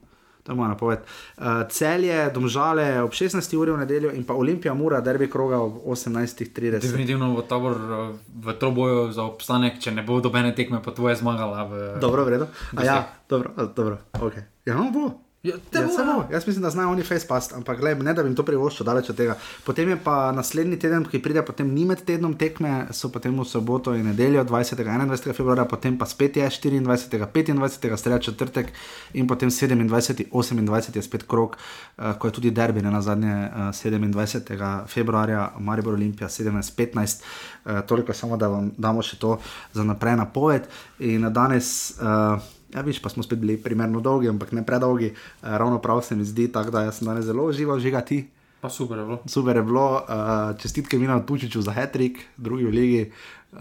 [0.45, 0.99] To je moja napoved.
[1.37, 3.57] Uh, celje, domžale ob 16.
[3.57, 6.85] uri v nedeljo in pa Olimpija Mura, derbi kroga ob 18.30.
[6.85, 8.13] Definitivno bo tabor eh,
[8.45, 11.65] v troboju za obstanek, če ne bo dobene tekme, pa tvoje zmagala.
[11.65, 11.85] V...
[12.01, 12.49] Dobro, v redu.
[12.77, 14.37] A ja, dobro, dobro, ok.
[14.69, 15.09] Ja, no, bo.
[15.45, 16.29] Ja, Ja, samo, ja.
[16.33, 19.11] jaz mislim, da znajo oni facepast, ampak gled, ne da bi jim to privoščil daleč
[19.13, 19.35] od tega.
[19.65, 23.45] Potem je pa naslednji teden, ki pride, potem ni med tednom tekme, so potem v
[23.45, 24.81] soboto in nedeljo 20.
[24.81, 25.37] in 21.
[25.37, 27.29] februarja, potem pa spet je 24.
[27.29, 27.97] 25.
[27.97, 28.73] sreda četrtek
[29.13, 30.33] in potem 27.
[30.33, 30.97] 28.
[30.97, 31.59] je spet krok,
[31.99, 34.87] uh, ko je tudi derbi, na zadnje uh, 27.
[34.89, 37.21] februarja, Maribor Olimpija 17.15.
[37.65, 39.39] Uh, toliko samo, da vam damo še to
[39.73, 40.73] za naprej napoved.
[40.99, 41.99] In danes.
[42.01, 42.41] Uh,
[42.75, 46.17] Ja, viš, pa smo spet bili primerno dolgi, ampak ne predolgi, uh, ravno prav se
[46.17, 48.25] mi zdi, tako da jaz sem danes zelo užival, žiga ti.
[48.61, 49.19] Pa super je bilo.
[49.27, 53.13] Super je bilo, uh, čestitke Mina Tučiču za Hetrik, drugi v ligi.
[53.53, 53.61] Uh,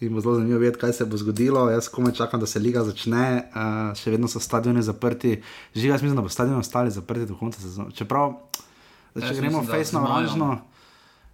[0.00, 1.70] in bo zelo zanimivo vedeti, kaj se bo zgodilo.
[1.70, 5.40] Jaz komaj čakam, da se liga začne, uh, še vedno so stadioni zaprti.
[5.74, 7.90] Žiga, jaz mislim, da bo stadioni ostali zaprti do konca sezone.
[7.96, 8.36] Čeprav,
[9.14, 10.50] da, če Jaz gremo face na oranžno,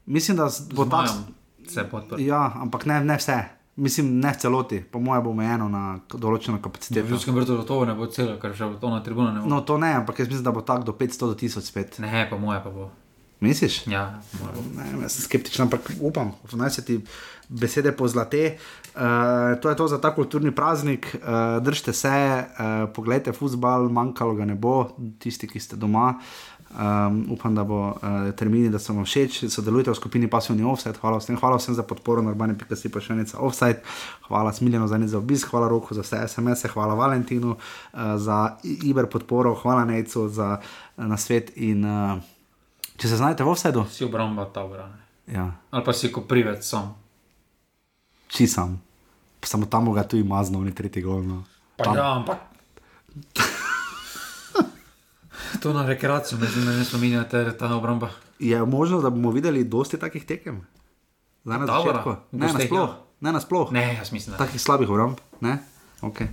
[0.07, 1.27] mislim, da bo majem
[1.69, 2.21] Se podprl.
[2.21, 3.37] Ja, ampak ne, ne vse.
[3.79, 7.07] Mislim, ne v celoti, po mojem bo omejeno na določeno V kapaciteto.
[7.07, 9.51] Ljudskem vrtu gotovo ne bo celo, ker še to na tribuna ne bo.
[9.51, 12.01] No, to ne, ampak jaz mislim, da bo tako do 500 do 1000 spet.
[12.03, 12.89] Ne, pa moje pa bo.
[13.39, 13.85] Misliš?
[13.87, 14.19] Ja,
[14.75, 16.99] ne, jaz sem skeptičen, ampak upam, da se ti
[17.49, 18.57] besede pozlate.
[18.99, 21.07] Uh, to je to za ta kulturni praznik.
[21.15, 24.91] Uh, držite se, uh, pogledajte futbal, manjkalo ga ne bo,
[25.23, 26.17] tisti, ki ste doma.
[26.69, 30.99] Um, upam, da bo uh, termini, da so vam všeč, sodelujte v skupini Passivni Offset.
[31.01, 33.81] Hvala vsem, hvala vsem za podporo, normalne pika.si pa še enica Offset.
[34.29, 37.61] Hvala Smiljano za, za obisk, hvala Roku za vse SMS-e, hvala Valentinu uh,
[38.21, 42.21] za Iber podporo, hvala Nejcu za uh, nasvet in uh,
[42.99, 44.99] Če se znajdete v offsetu, si obramba ta obrane.
[45.31, 45.47] Ja.
[45.71, 46.97] Ali pa si kot privec sam.
[48.27, 48.75] Či sam.
[49.39, 51.23] Samo tam ga tu ima znovni tretji gol.
[51.23, 51.45] No.
[51.79, 52.43] Pa ja, ampak.
[55.63, 58.11] to na rekreacijo, mislim, da ne spominjate, da je ta obramba.
[58.39, 60.67] Je možno, da bomo videli dosti takih tekem?
[61.45, 62.17] Zdaj na začetku.
[62.33, 62.91] Ne, nasploh.
[63.21, 63.73] Ne, nasploh.
[63.73, 64.45] Ne, jaz mislim, da.
[64.45, 65.17] Takih slabih obramb.
[65.41, 65.59] Ne?
[66.01, 66.27] Okay.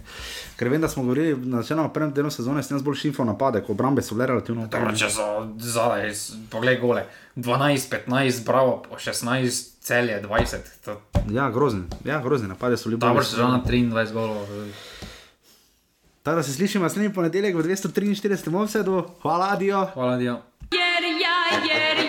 [0.57, 3.63] Ker vem, da smo govorili na začetku prvem delu sezone, s tem bolj šifo napade,
[3.65, 4.93] ko obrambe so le relativno dobro.
[4.95, 5.25] Če so
[5.57, 6.11] zadaj,
[6.53, 10.69] poglej gole, 12, 15, bravo, 16, celje, 20.
[10.85, 10.99] To...
[11.33, 13.09] Ja, grozni, ja, grozni napade so ljubili.
[13.09, 14.45] Dobro, sezona 23 golov.
[16.25, 18.49] Tako da se slišimo naslednji ponedeljek v 243.
[18.49, 19.03] Movsedu.
[19.21, 19.87] Hvala, Dio.
[19.93, 20.41] Hvala, Dio.
[20.71, 22.04] Yeah, yeah, yeah.